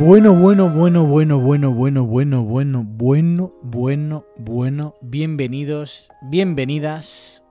Bueno, 0.00 0.34
bueno, 0.34 0.70
bueno, 0.70 1.04
bueno, 1.04 1.38
bueno, 1.38 1.70
bueno, 1.72 2.04
bueno, 2.06 2.42
bueno, 2.42 2.82
bueno, 2.82 3.52
bueno, 3.62 4.24
bueno. 4.38 4.94
Bienvenidos, 5.02 6.10
bienvenidas 6.22 7.44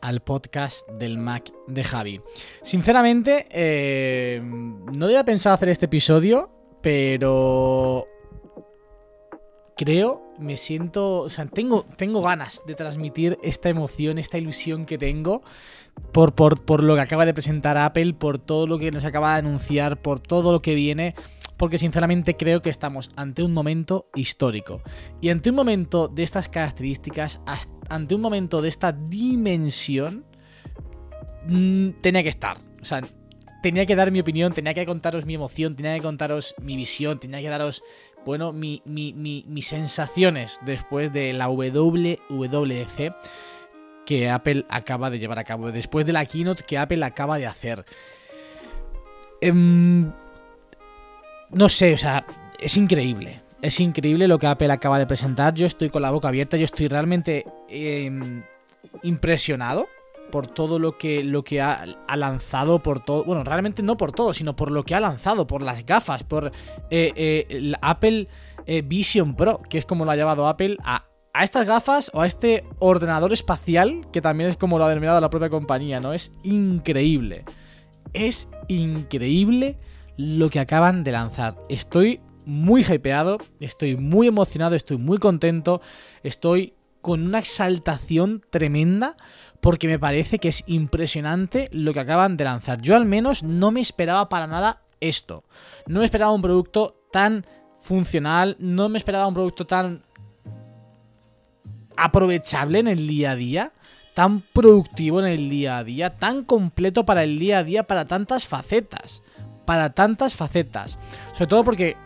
al 0.00 0.20
podcast 0.20 0.88
del 0.90 1.18
Mac 1.18 1.52
de 1.66 1.82
Javi. 1.82 2.20
Sinceramente, 2.62 3.48
eh, 3.50 4.40
no 4.96 5.06
había 5.06 5.24
pensado 5.24 5.56
hacer 5.56 5.70
este 5.70 5.86
episodio, 5.86 6.52
pero 6.80 8.06
creo, 9.76 10.34
me 10.38 10.56
siento, 10.58 11.22
o 11.22 11.30
sea, 11.30 11.46
tengo, 11.46 11.84
tengo 11.96 12.22
ganas 12.22 12.62
de 12.64 12.76
transmitir 12.76 13.40
esta 13.42 13.70
emoción, 13.70 14.18
esta 14.18 14.38
ilusión 14.38 14.86
que 14.86 14.98
tengo 14.98 15.42
por, 16.12 16.32
por, 16.32 16.64
por 16.64 16.84
lo 16.84 16.94
que 16.94 17.00
acaba 17.00 17.26
de 17.26 17.34
presentar 17.34 17.76
Apple, 17.76 18.14
por 18.14 18.38
todo 18.38 18.68
lo 18.68 18.78
que 18.78 18.92
nos 18.92 19.04
acaba 19.04 19.32
de 19.32 19.40
anunciar, 19.40 20.00
por 20.00 20.20
todo 20.20 20.52
lo 20.52 20.62
que 20.62 20.76
viene, 20.76 21.16
porque 21.62 21.78
sinceramente 21.78 22.36
creo 22.36 22.60
que 22.60 22.70
estamos 22.70 23.12
ante 23.14 23.44
un 23.44 23.52
momento 23.54 24.08
histórico. 24.16 24.82
Y 25.20 25.28
ante 25.28 25.50
un 25.50 25.54
momento 25.54 26.08
de 26.08 26.24
estas 26.24 26.48
características, 26.48 27.40
as- 27.46 27.70
ante 27.88 28.16
un 28.16 28.20
momento 28.20 28.60
de 28.62 28.68
esta 28.68 28.90
dimensión, 28.90 30.24
mm, 31.46 31.90
tenía 32.00 32.24
que 32.24 32.30
estar. 32.30 32.58
O 32.80 32.84
sea, 32.84 33.02
tenía 33.62 33.86
que 33.86 33.94
dar 33.94 34.10
mi 34.10 34.18
opinión, 34.18 34.52
tenía 34.52 34.74
que 34.74 34.84
contaros 34.84 35.24
mi 35.24 35.36
emoción, 35.36 35.76
tenía 35.76 35.94
que 35.94 36.02
contaros 36.02 36.56
mi 36.60 36.74
visión, 36.74 37.20
tenía 37.20 37.40
que 37.40 37.48
daros, 37.48 37.84
bueno, 38.26 38.52
mi- 38.52 38.82
mis 38.84 39.64
sensaciones 39.68 40.58
después 40.66 41.12
de 41.12 41.32
la 41.32 41.48
WWDC 41.48 43.14
que 44.04 44.30
Apple 44.30 44.66
acaba 44.68 45.10
de 45.10 45.20
llevar 45.20 45.38
a 45.38 45.44
cabo, 45.44 45.70
después 45.70 46.06
de 46.06 46.12
la 46.12 46.26
keynote 46.26 46.64
que 46.64 46.76
Apple 46.76 47.04
acaba 47.04 47.38
de 47.38 47.46
hacer. 47.46 47.84
Em, 49.40 50.12
no 51.52 51.68
sé, 51.68 51.94
o 51.94 51.98
sea, 51.98 52.24
es 52.58 52.76
increíble. 52.76 53.40
Es 53.60 53.78
increíble 53.78 54.26
lo 54.26 54.38
que 54.38 54.46
Apple 54.46 54.72
acaba 54.72 54.98
de 54.98 55.06
presentar. 55.06 55.54
Yo 55.54 55.66
estoy 55.66 55.88
con 55.88 56.02
la 56.02 56.10
boca 56.10 56.28
abierta, 56.28 56.56
yo 56.56 56.64
estoy 56.64 56.88
realmente 56.88 57.46
em, 57.68 58.42
impresionado 59.02 59.86
por 60.32 60.46
todo 60.48 60.78
lo 60.78 60.96
que, 60.96 61.22
lo 61.22 61.44
que 61.44 61.60
ha, 61.60 61.84
lanzado, 62.16 62.82
por 62.82 63.04
todo, 63.04 63.22
bueno, 63.22 63.44
realmente 63.44 63.82
no 63.82 63.96
por 63.96 64.12
todo, 64.12 64.32
sino 64.32 64.56
por 64.56 64.70
lo 64.70 64.82
que 64.82 64.94
ha 64.94 65.00
lanzado, 65.00 65.46
por 65.46 65.62
las 65.62 65.84
gafas, 65.84 66.24
por 66.24 66.46
eh, 66.90 67.12
eh, 67.14 67.46
el 67.50 67.76
Apple 67.82 68.28
eh, 68.66 68.82
Vision 68.82 69.36
Pro, 69.36 69.60
que 69.68 69.78
es 69.78 69.84
como 69.84 70.06
lo 70.06 70.10
ha 70.10 70.16
llevado 70.16 70.48
Apple 70.48 70.78
a, 70.82 71.04
a 71.34 71.44
estas 71.44 71.66
gafas 71.66 72.10
o 72.14 72.22
a 72.22 72.26
este 72.26 72.64
ordenador 72.78 73.32
espacial, 73.32 74.00
que 74.10 74.22
también 74.22 74.48
es 74.48 74.56
como 74.56 74.78
lo 74.78 74.86
ha 74.86 74.88
denominado 74.88 75.20
la 75.20 75.30
propia 75.30 75.50
compañía, 75.50 76.00
¿no? 76.00 76.14
Es 76.14 76.32
increíble. 76.42 77.44
Es 78.14 78.48
increíble 78.68 79.78
lo 80.16 80.50
que 80.50 80.60
acaban 80.60 81.04
de 81.04 81.12
lanzar. 81.12 81.56
Estoy 81.68 82.20
muy 82.44 82.82
hypeado, 82.82 83.38
estoy 83.60 83.96
muy 83.96 84.26
emocionado, 84.26 84.74
estoy 84.74 84.96
muy 84.96 85.18
contento, 85.18 85.80
estoy 86.22 86.74
con 87.00 87.22
una 87.26 87.40
exaltación 87.40 88.42
tremenda 88.50 89.16
porque 89.60 89.88
me 89.88 89.98
parece 89.98 90.38
que 90.38 90.48
es 90.48 90.64
impresionante 90.66 91.68
lo 91.72 91.92
que 91.92 92.00
acaban 92.00 92.36
de 92.36 92.44
lanzar. 92.44 92.80
Yo 92.80 92.96
al 92.96 93.04
menos 93.04 93.42
no 93.42 93.70
me 93.70 93.80
esperaba 93.80 94.28
para 94.28 94.46
nada 94.46 94.82
esto. 95.00 95.44
No 95.86 96.00
me 96.00 96.04
esperaba 96.04 96.32
un 96.32 96.42
producto 96.42 97.06
tan 97.12 97.46
funcional, 97.80 98.56
no 98.58 98.88
me 98.88 98.98
esperaba 98.98 99.26
un 99.26 99.34
producto 99.34 99.66
tan 99.66 100.02
aprovechable 101.96 102.78
en 102.78 102.88
el 102.88 103.06
día 103.06 103.32
a 103.32 103.36
día, 103.36 103.72
tan 104.14 104.40
productivo 104.40 105.20
en 105.20 105.26
el 105.26 105.50
día 105.50 105.78
a 105.78 105.84
día, 105.84 106.16
tan 106.16 106.44
completo 106.44 107.04
para 107.04 107.24
el 107.24 107.38
día 107.38 107.58
a 107.58 107.64
día, 107.64 107.82
para 107.84 108.06
tantas 108.06 108.46
facetas. 108.46 109.22
Para 109.64 109.90
tantas 109.90 110.34
facetas. 110.34 110.98
Sobre 111.32 111.46
todo 111.46 111.64
porque 111.64 111.96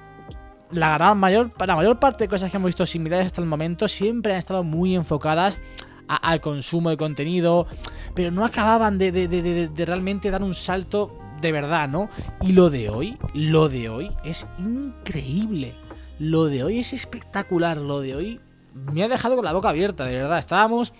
la 0.70 1.14
mayor, 1.14 1.52
la 1.64 1.76
mayor 1.76 1.98
parte 1.98 2.24
de 2.24 2.28
cosas 2.28 2.50
que 2.50 2.56
hemos 2.56 2.68
visto 2.68 2.86
similares 2.86 3.26
hasta 3.26 3.40
el 3.40 3.46
momento 3.46 3.88
siempre 3.88 4.32
han 4.32 4.38
estado 4.38 4.62
muy 4.62 4.94
enfocadas 4.94 5.58
al 6.08 6.40
consumo 6.40 6.90
de 6.90 6.96
contenido, 6.96 7.66
pero 8.14 8.30
no 8.30 8.44
acababan 8.44 8.98
de, 8.98 9.70
realmente 9.76 10.30
dar 10.30 10.42
un 10.42 10.54
salto 10.54 11.18
de 11.40 11.52
verdad, 11.52 11.88
¿no? 11.88 12.08
Y 12.42 12.52
lo 12.52 12.70
de 12.70 12.88
hoy, 12.88 13.18
lo 13.34 13.68
de 13.68 13.88
hoy 13.88 14.10
es 14.24 14.46
increíble. 14.58 15.72
Lo 16.18 16.46
de 16.46 16.64
hoy 16.64 16.78
es 16.78 16.92
espectacular, 16.92 17.76
lo 17.76 18.00
de 18.00 18.14
hoy 18.14 18.40
me 18.92 19.02
ha 19.02 19.08
dejado 19.08 19.36
con 19.36 19.44
la 19.44 19.52
boca 19.52 19.68
abierta, 19.68 20.04
de 20.04 20.14
verdad. 20.14 20.38
Estábamos 20.38 20.92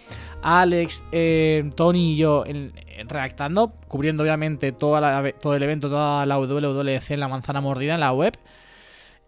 Alex, 0.42 1.04
eh, 1.12 1.70
Tony 1.74 2.12
y 2.12 2.16
yo 2.16 2.44
en 2.44 2.72
redactando, 3.04 3.74
cubriendo 3.88 4.22
obviamente 4.22 4.72
todo 4.72 4.96
el 4.98 5.62
evento, 5.62 5.88
toda 5.88 6.26
la 6.26 6.38
WWDC 6.38 7.10
en 7.10 7.20
la 7.20 7.28
manzana 7.28 7.60
mordida 7.60 7.94
en 7.94 8.00
la 8.00 8.12
web. 8.12 8.38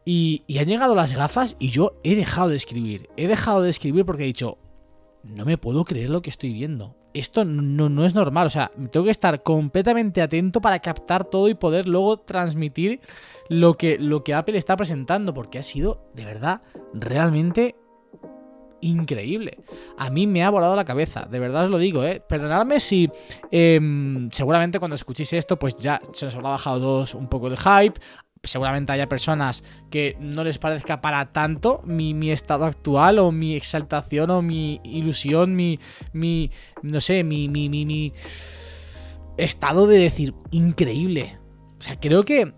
Y, 0.04 0.42
han 0.58 0.66
llegado 0.66 0.94
las 0.94 1.12
gafas 1.12 1.56
y 1.58 1.68
yo 1.68 2.00
he 2.02 2.14
dejado 2.14 2.48
de 2.48 2.56
escribir. 2.56 3.10
He 3.18 3.28
dejado 3.28 3.60
de 3.60 3.68
escribir 3.68 4.06
porque 4.06 4.22
he 4.22 4.26
dicho, 4.26 4.56
no 5.22 5.44
me 5.44 5.58
puedo 5.58 5.84
creer 5.84 6.08
lo 6.08 6.22
que 6.22 6.30
estoy 6.30 6.54
viendo. 6.54 6.96
Esto 7.12 7.44
no, 7.44 7.90
no 7.90 8.06
es 8.06 8.14
normal. 8.14 8.46
O 8.46 8.50
sea, 8.50 8.70
tengo 8.90 9.04
que 9.04 9.10
estar 9.10 9.42
completamente 9.42 10.22
atento 10.22 10.62
para 10.62 10.78
captar 10.78 11.24
todo 11.24 11.50
y 11.50 11.54
poder 11.54 11.86
luego 11.86 12.20
transmitir 12.20 13.00
lo 13.50 13.76
que 13.76 14.34
Apple 14.34 14.56
está 14.56 14.76
presentando. 14.76 15.34
Porque 15.34 15.58
ha 15.58 15.62
sido, 15.62 16.10
de 16.14 16.24
verdad, 16.24 16.62
realmente 16.94 17.76
increíble. 18.80 19.58
A 19.96 20.10
mí 20.10 20.26
me 20.26 20.44
ha 20.44 20.50
volado 20.50 20.76
la 20.76 20.84
cabeza, 20.84 21.26
de 21.30 21.38
verdad 21.38 21.64
os 21.64 21.70
lo 21.70 21.78
digo, 21.78 22.04
¿eh? 22.04 22.22
Perdonadme 22.26 22.80
si 22.80 23.10
em, 23.50 24.30
seguramente 24.30 24.78
cuando 24.78 24.94
escuchéis 24.94 25.32
esto, 25.32 25.58
pues 25.58 25.76
ya 25.76 26.00
se 26.12 26.26
os 26.26 26.34
habrá 26.34 26.50
bajado 26.50 26.80
todos 26.80 27.14
un 27.14 27.28
poco 27.28 27.48
el 27.48 27.56
hype. 27.56 28.00
Seguramente 28.42 28.92
haya 28.92 29.08
personas 29.08 29.64
que 29.90 30.16
no 30.20 30.44
les 30.44 30.58
parezca 30.58 31.00
para 31.00 31.32
tanto 31.32 31.82
mi, 31.84 32.14
mi 32.14 32.30
estado 32.30 32.66
actual 32.66 33.18
o 33.18 33.32
mi 33.32 33.56
exaltación 33.56 34.30
o 34.30 34.42
mi 34.42 34.80
ilusión, 34.84 35.56
mi, 35.56 35.80
mi 36.12 36.52
no 36.82 37.00
sé, 37.00 37.24
mi, 37.24 37.48
mi, 37.48 37.68
mi, 37.68 37.84
mi 37.84 38.12
estado 39.36 39.86
de 39.88 39.98
decir 39.98 40.34
increíble. 40.52 41.38
O 41.78 41.82
sea, 41.82 41.98
creo 41.98 42.24
que 42.24 42.52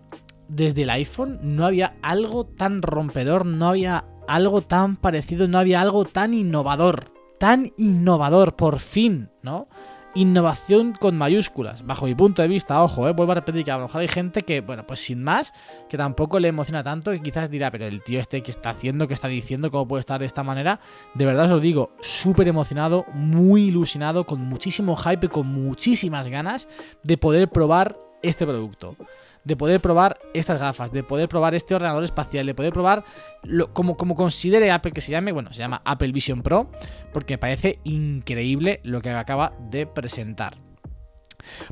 desde 0.51 0.83
el 0.83 0.89
iPhone 0.89 1.39
no 1.41 1.65
había 1.65 1.95
algo 2.01 2.45
tan 2.45 2.81
rompedor, 2.81 3.45
no 3.45 3.69
había 3.69 4.05
algo 4.35 4.61
tan 4.61 4.95
parecido, 4.95 5.47
no 5.47 5.57
había 5.57 5.81
algo 5.81 6.05
tan 6.05 6.33
innovador. 6.33 7.11
Tan 7.39 7.71
innovador, 7.77 8.55
por 8.55 8.79
fin, 8.79 9.29
¿no? 9.41 9.67
Innovación 10.13 10.93
con 10.93 11.17
mayúsculas, 11.17 11.85
bajo 11.85 12.05
mi 12.05 12.13
punto 12.13 12.41
de 12.41 12.49
vista, 12.49 12.83
ojo, 12.83 13.07
¿eh? 13.07 13.13
vuelvo 13.13 13.31
a 13.31 13.35
repetir 13.35 13.63
que 13.63 13.71
a 13.71 13.77
lo 13.77 13.83
mejor 13.83 14.01
hay 14.01 14.09
gente 14.09 14.41
que, 14.41 14.59
bueno, 14.59 14.85
pues 14.85 14.99
sin 14.99 15.23
más, 15.23 15.53
que 15.89 15.97
tampoco 15.97 16.37
le 16.39 16.49
emociona 16.49 16.83
tanto, 16.83 17.11
que 17.11 17.21
quizás 17.21 17.49
dirá, 17.49 17.71
pero 17.71 17.85
el 17.85 18.03
tío 18.03 18.19
este 18.19 18.43
que 18.43 18.51
está 18.51 18.71
haciendo, 18.71 19.07
que 19.07 19.13
está 19.13 19.29
diciendo, 19.29 19.71
cómo 19.71 19.87
puede 19.87 20.01
estar 20.01 20.19
de 20.19 20.25
esta 20.25 20.43
manera, 20.43 20.81
de 21.13 21.25
verdad 21.25 21.45
os 21.45 21.51
lo 21.51 21.59
digo, 21.61 21.91
súper 22.01 22.49
emocionado, 22.49 23.05
muy 23.13 23.67
ilusionado, 23.67 24.25
con 24.25 24.41
muchísimo 24.41 24.97
hype, 24.97 25.29
con 25.29 25.47
muchísimas 25.47 26.27
ganas 26.27 26.67
de 27.03 27.17
poder 27.17 27.49
probar 27.49 27.97
este 28.21 28.45
producto 28.45 28.95
de 29.43 29.55
poder 29.55 29.81
probar 29.81 30.19
estas 30.33 30.59
gafas, 30.59 30.91
de 30.91 31.03
poder 31.03 31.27
probar 31.27 31.55
este 31.55 31.75
ordenador 31.75 32.03
espacial, 32.03 32.45
de 32.45 32.53
poder 32.53 32.73
probar 32.73 33.03
lo, 33.43 33.73
como, 33.73 33.97
como 33.97 34.15
considere 34.15 34.71
Apple 34.71 34.91
que 34.91 35.01
se 35.01 35.11
llame, 35.11 35.31
bueno, 35.31 35.51
se 35.51 35.59
llama 35.59 35.81
Apple 35.85 36.11
Vision 36.11 36.43
Pro, 36.43 36.69
porque 37.13 37.35
me 37.35 37.39
parece 37.39 37.79
increíble 37.83 38.81
lo 38.83 39.01
que 39.01 39.09
acaba 39.09 39.53
de 39.69 39.87
presentar. 39.87 40.57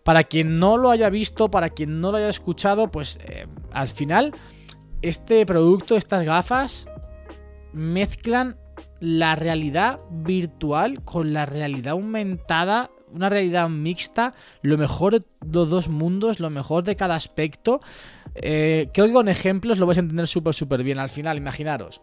Para 0.04 0.24
quien 0.24 0.58
no 0.58 0.78
lo 0.78 0.90
haya 0.90 1.10
visto, 1.10 1.52
para 1.52 1.70
quien 1.70 2.02
no 2.02 2.12
lo 2.12 2.18
haya 2.18 2.30
escuchado, 2.30 2.90
pues 2.90 3.20
eh, 3.24 3.46
al 3.72 3.88
final 3.88 4.34
este 5.02 5.46
producto, 5.46 5.96
estas 5.96 6.24
gafas, 6.24 6.90
mezclan 7.72 8.58
la 9.00 9.36
realidad 9.36 10.00
virtual 10.10 11.04
con 11.04 11.34
la 11.34 11.46
realidad 11.46 11.92
aumentada 11.92 12.90
una 13.14 13.30
realidad 13.30 13.70
mixta, 13.70 14.34
lo 14.62 14.78
mejor 14.78 15.14
de 15.14 15.24
los 15.52 15.70
dos 15.70 15.88
mundos, 15.88 16.40
lo 16.40 16.50
mejor 16.50 16.84
de 16.84 16.96
cada 16.96 17.16
aspecto. 17.16 17.82
Eh, 18.36 18.90
creo 18.94 19.08
que 19.08 19.14
con 19.14 19.28
ejemplos 19.28 19.78
lo 19.78 19.86
vais 19.86 19.98
a 19.98 20.02
entender 20.02 20.28
súper, 20.28 20.54
súper 20.54 20.84
bien. 20.84 21.00
Al 21.00 21.10
final, 21.10 21.38
imaginaros. 21.38 22.02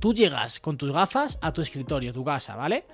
tú 0.00 0.14
llegas 0.14 0.60
con 0.60 0.76
tus 0.76 0.92
gafas 0.92 1.38
a 1.40 1.52
tu 1.52 1.62
escritorio, 1.62 2.12
tu 2.12 2.24
casa, 2.24 2.54
¿vale? 2.54 2.84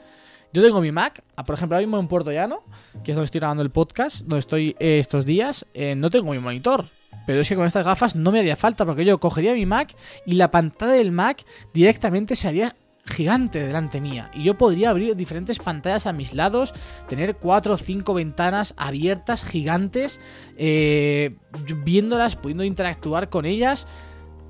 Yo 0.53 0.63
tengo 0.63 0.81
mi 0.81 0.93
Mac, 0.93 1.23
por 1.45 1.57
ejemplo, 1.57 1.77
ahora 1.77 1.85
mismo 1.85 1.99
en 1.99 2.07
Puerto 2.07 2.31
Llano, 2.31 2.63
que 3.03 3.11
es 3.11 3.17
donde 3.17 3.25
estoy 3.25 3.41
grabando 3.41 3.65
el 3.65 3.71
podcast, 3.71 4.21
donde 4.21 4.39
estoy 4.39 4.77
eh, 4.79 5.01
estos 5.01 5.25
días, 5.25 5.67
eh, 5.75 5.97
no 5.97 6.11
tengo 6.11 6.31
mi 6.31 6.39
monitor. 6.39 6.85
Pero 7.27 7.41
es 7.41 7.49
que 7.49 7.57
con 7.57 7.67
estas 7.67 7.85
gafas 7.85 8.15
no 8.15 8.31
me 8.31 8.39
haría 8.39 8.55
falta, 8.55 8.87
porque 8.87 9.05
yo 9.05 9.19
cogería 9.19 9.55
mi 9.55 9.67
Mac 9.67 9.97
y 10.27 10.37
la 10.37 10.53
pantalla 10.53 10.93
del 10.93 11.11
Mac 11.11 11.45
directamente 11.73 12.37
se 12.37 12.47
haría 12.47 12.77
gigante 13.07 13.67
delante 13.67 14.01
mía. 14.01 14.31
Y 14.35 14.43
yo 14.43 14.57
podría 14.57 14.91
abrir 14.91 15.15
diferentes 15.17 15.59
pantallas 15.59 16.07
a 16.07 16.13
mis 16.13 16.35
lados, 16.35 16.73
tener 17.09 17.37
cuatro 17.37 17.75
o 17.75 17.77
cinco 17.77 18.15
ventanas 18.15 18.75
abiertas, 18.77 19.45
gigantes, 19.45 20.21
eh, 20.57 21.37
viéndolas, 21.85 22.37
pudiendo 22.37 22.65
interactuar 22.65 23.29
con 23.29 23.45
ellas. 23.45 23.87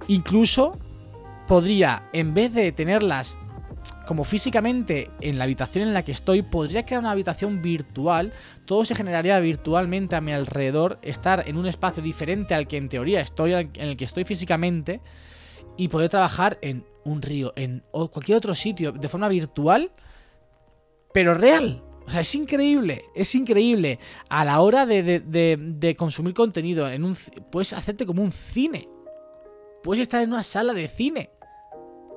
Incluso 0.08 0.78
podría, 1.48 2.04
en 2.12 2.34
vez 2.34 2.52
de 2.52 2.72
tenerlas 2.72 3.38
como 4.06 4.24
físicamente 4.24 5.10
en 5.20 5.38
la 5.38 5.44
habitación 5.44 5.88
en 5.88 5.94
la 5.94 6.04
que 6.04 6.12
estoy, 6.12 6.42
podría 6.42 6.84
crear 6.84 7.00
una 7.00 7.10
habitación 7.10 7.62
virtual. 7.62 8.32
Todo 8.66 8.84
se 8.84 8.94
generaría 8.94 9.38
virtualmente 9.40 10.14
a 10.14 10.20
mi 10.20 10.32
alrededor, 10.32 10.98
estar 11.02 11.44
en 11.46 11.56
un 11.56 11.66
espacio 11.66 12.02
diferente 12.02 12.54
al 12.54 12.68
que 12.68 12.76
en 12.76 12.88
teoría 12.88 13.20
estoy, 13.20 13.52
en 13.54 13.70
el 13.74 13.96
que 13.96 14.04
estoy 14.04 14.24
físicamente, 14.24 15.00
y 15.76 15.88
poder 15.88 16.08
trabajar 16.10 16.58
en 16.62 16.84
un 17.04 17.20
río, 17.22 17.52
en 17.56 17.82
cualquier 17.92 18.38
otro 18.38 18.54
sitio, 18.54 18.92
de 18.92 19.08
forma 19.08 19.28
virtual, 19.28 19.90
pero 21.12 21.34
real. 21.34 21.82
O 22.06 22.10
sea, 22.10 22.20
es 22.20 22.34
increíble, 22.34 23.06
es 23.14 23.34
increíble. 23.34 23.98
A 24.28 24.44
la 24.44 24.60
hora 24.60 24.84
de, 24.84 25.20
de- 25.20 25.96
consumir 25.96 26.34
contenido, 26.34 26.88
en 26.88 27.04
un, 27.04 27.16
puedes 27.50 27.72
hacerte 27.72 28.04
como 28.04 28.22
un 28.22 28.30
cine. 28.32 28.88
Puedes 29.82 30.02
estar 30.02 30.22
en 30.22 30.30
una 30.30 30.42
sala 30.42 30.72
de 30.72 30.88
cine 30.88 31.30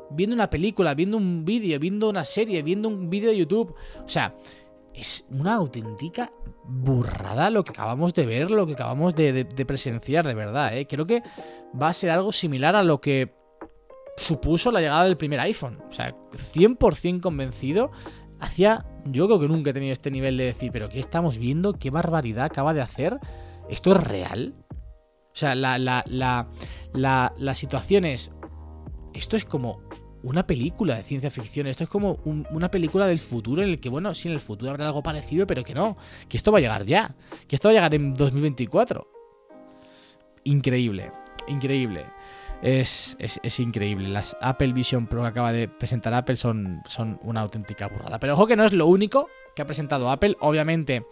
viendo 0.09 0.33
una 0.33 0.49
película, 0.49 0.93
viendo 0.93 1.17
un 1.17 1.43
vídeo, 1.43 1.79
viendo 1.79 2.09
una 2.09 2.23
serie, 2.23 2.63
viendo 2.63 2.87
un 2.87 3.09
vídeo 3.09 3.29
de 3.29 3.37
YouTube. 3.37 3.75
O 4.05 4.09
sea, 4.09 4.35
es 4.93 5.25
una 5.29 5.55
auténtica 5.55 6.31
burrada 6.63 7.49
lo 7.49 7.63
que 7.63 7.71
acabamos 7.71 8.13
de 8.13 8.25
ver, 8.25 8.51
lo 8.51 8.65
que 8.67 8.73
acabamos 8.73 9.15
de 9.15 9.45
presenciar, 9.67 10.25
de 10.25 10.33
verdad. 10.33 10.77
¿eh? 10.77 10.87
Creo 10.87 11.05
que 11.05 11.23
va 11.79 11.89
a 11.89 11.93
ser 11.93 12.09
algo 12.09 12.31
similar 12.31 12.75
a 12.75 12.83
lo 12.83 12.99
que 13.01 13.33
supuso 14.17 14.71
la 14.71 14.81
llegada 14.81 15.05
del 15.05 15.15
primer 15.15 15.39
iPhone. 15.39 15.79
O 15.87 15.91
sea, 15.91 16.13
100% 16.53 17.21
convencido. 17.21 17.91
Hacía, 18.39 18.85
yo 19.05 19.25
creo 19.27 19.39
que 19.39 19.47
nunca 19.47 19.69
he 19.69 19.73
tenido 19.73 19.93
este 19.93 20.11
nivel 20.11 20.37
de 20.37 20.45
decir, 20.45 20.71
pero 20.71 20.89
¿qué 20.89 20.99
estamos 20.99 21.37
viendo? 21.37 21.73
¿Qué 21.73 21.89
barbaridad 21.89 22.45
acaba 22.45 22.73
de 22.73 22.81
hacer? 22.81 23.17
¿Esto 23.69 23.93
es 23.95 24.03
real? 24.03 24.53
O 24.71 25.39
sea, 25.39 25.55
la, 25.55 25.77
la, 25.77 27.55
situación 27.55 28.05
es, 28.05 28.31
esto 29.13 29.35
es 29.35 29.45
como 29.45 29.81
una 30.23 30.45
película 30.47 30.95
de 30.95 31.03
ciencia 31.03 31.29
ficción. 31.29 31.67
Esto 31.67 31.83
es 31.83 31.89
como 31.89 32.19
un- 32.25 32.47
una 32.51 32.69
película 32.71 33.05
del 33.07 33.19
futuro 33.19 33.61
en 33.61 33.69
el 33.69 33.79
que, 33.79 33.89
bueno, 33.89 34.13
sí, 34.15 34.27
en 34.27 34.33
el 34.33 34.39
futuro 34.39 34.71
habrá 34.71 34.87
algo 34.87 35.03
parecido, 35.03 35.45
pero 35.47 35.63
que 35.63 35.75
no. 35.75 35.95
Que 36.27 36.37
esto 36.37 36.51
va 36.51 36.57
a 36.57 36.61
llegar 36.61 36.85
ya. 36.85 37.15
Que 37.47 37.55
esto 37.55 37.67
va 37.67 37.71
a 37.71 37.75
llegar 37.75 37.93
en 37.95 38.13
2024. 38.15 39.07
Increíble. 40.43 41.11
Increíble. 41.47 42.05
Es, 42.61 43.15
es- 43.19 43.59
increíble. 43.59 44.07
Las 44.09 44.35
Apple 44.41 44.73
Vision 44.73 45.07
Pro 45.07 45.21
que 45.21 45.27
acaba 45.27 45.51
de 45.51 45.67
presentar 45.67 46.13
Apple 46.13 46.37
son, 46.37 46.81
son 46.87 47.19
una 47.23 47.41
auténtica 47.41 47.87
burrada. 47.87 48.19
Pero 48.19 48.33
ojo 48.33 48.47
que 48.47 48.55
no 48.55 48.63
es 48.65 48.73
lo 48.73 48.87
único 48.87 49.29
que 49.55 49.61
ha 49.61 49.65
presentado 49.65 50.09
Apple. 50.09 50.35
Obviamente, 50.39 51.05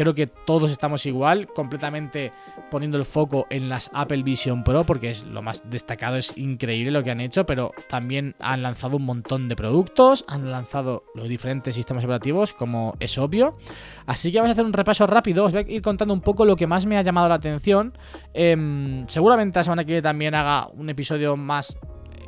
creo 0.00 0.14
que 0.14 0.26
todos 0.26 0.70
estamos 0.70 1.04
igual, 1.04 1.46
completamente 1.48 2.32
poniendo 2.70 2.96
el 2.96 3.04
foco 3.04 3.46
en 3.50 3.68
las 3.68 3.90
Apple 3.92 4.22
Vision 4.22 4.64
Pro, 4.64 4.84
porque 4.84 5.10
es 5.10 5.24
lo 5.24 5.42
más 5.42 5.68
destacado, 5.68 6.16
es 6.16 6.34
increíble 6.38 6.90
lo 6.90 7.04
que 7.04 7.10
han 7.10 7.20
hecho, 7.20 7.44
pero 7.44 7.72
también 7.86 8.34
han 8.40 8.62
lanzado 8.62 8.96
un 8.96 9.04
montón 9.04 9.50
de 9.50 9.56
productos, 9.56 10.24
han 10.26 10.50
lanzado 10.50 11.04
los 11.14 11.28
diferentes 11.28 11.74
sistemas 11.74 12.02
operativos, 12.02 12.54
como 12.54 12.96
es 12.98 13.18
obvio. 13.18 13.58
Así 14.06 14.32
que 14.32 14.38
vamos 14.38 14.48
a 14.48 14.52
hacer 14.52 14.64
un 14.64 14.72
repaso 14.72 15.06
rápido, 15.06 15.44
os 15.44 15.52
voy 15.52 15.66
a 15.68 15.70
ir 15.70 15.82
contando 15.82 16.14
un 16.14 16.22
poco 16.22 16.46
lo 16.46 16.56
que 16.56 16.66
más 16.66 16.86
me 16.86 16.96
ha 16.96 17.02
llamado 17.02 17.28
la 17.28 17.34
atención. 17.34 17.92
Em, 18.32 19.06
seguramente 19.06 19.58
la 19.58 19.64
semana 19.64 19.84
que 19.84 19.88
viene 19.88 20.02
también 20.02 20.34
haga 20.34 20.68
un 20.68 20.88
episodio 20.88 21.36
más 21.36 21.76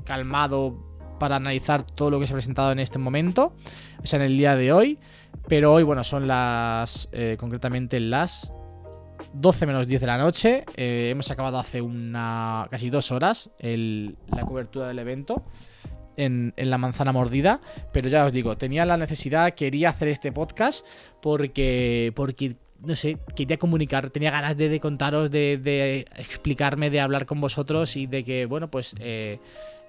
calmado 0.05 0.92
para 1.23 1.37
analizar 1.37 1.85
todo 1.85 2.11
lo 2.11 2.19
que 2.19 2.27
se 2.27 2.33
ha 2.33 2.35
presentado 2.35 2.73
en 2.73 2.81
este 2.81 2.99
momento, 2.99 3.55
o 4.03 4.07
sea, 4.09 4.19
en 4.19 4.25
el 4.27 4.37
día 4.37 4.57
de 4.57 4.73
hoy. 4.73 4.99
Pero 5.47 5.73
hoy, 5.73 5.85
bueno, 5.85 6.03
son 6.03 6.27
las. 6.27 7.09
eh, 7.13 7.37
concretamente 7.39 8.01
las 8.01 8.53
12 9.35 9.67
menos 9.67 9.87
10 9.87 10.01
de 10.01 10.07
la 10.09 10.19
noche. 10.19 10.65
Eh, 10.77 11.11
hemos 11.13 11.31
acabado 11.31 11.61
hace 11.61 11.81
una. 11.81 12.67
casi 12.73 12.91
dos 12.91 13.13
horas 13.13 13.51
el- 13.61 14.17
la 14.35 14.45
cobertura 14.45 14.89
del 14.89 14.99
evento. 14.99 15.45
En, 16.17 16.53
en 16.57 16.71
la 16.71 16.77
manzana 16.77 17.13
mordida. 17.13 17.61
Pero 17.93 18.09
ya 18.09 18.25
os 18.27 18.33
digo, 18.33 18.57
tenía 18.59 18.85
la 18.85 18.97
necesidad, 18.97 19.55
quería 19.55 19.91
hacer 19.91 20.09
este 20.09 20.33
podcast. 20.33 20.85
Porque. 21.21 22.13
porque. 22.17 22.57
No 22.85 22.97
sé, 22.97 23.17
quería 23.37 23.59
comunicar, 23.59 24.11
tenía 24.11 24.33
ganas 24.33 24.57
de, 24.57 24.81
contaros, 24.81 25.31
de, 25.31 25.57
de 25.57 26.01
explicarme, 26.17 26.91
de 26.91 26.99
hablar 27.01 27.27
con 27.27 27.41
vosotros 27.41 27.95
y 27.97 28.09
de 28.09 28.25
que, 28.25 28.45
bueno, 28.45 28.73
pues 28.73 28.97
eh, 28.99 29.39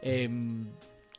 em, 0.03 0.67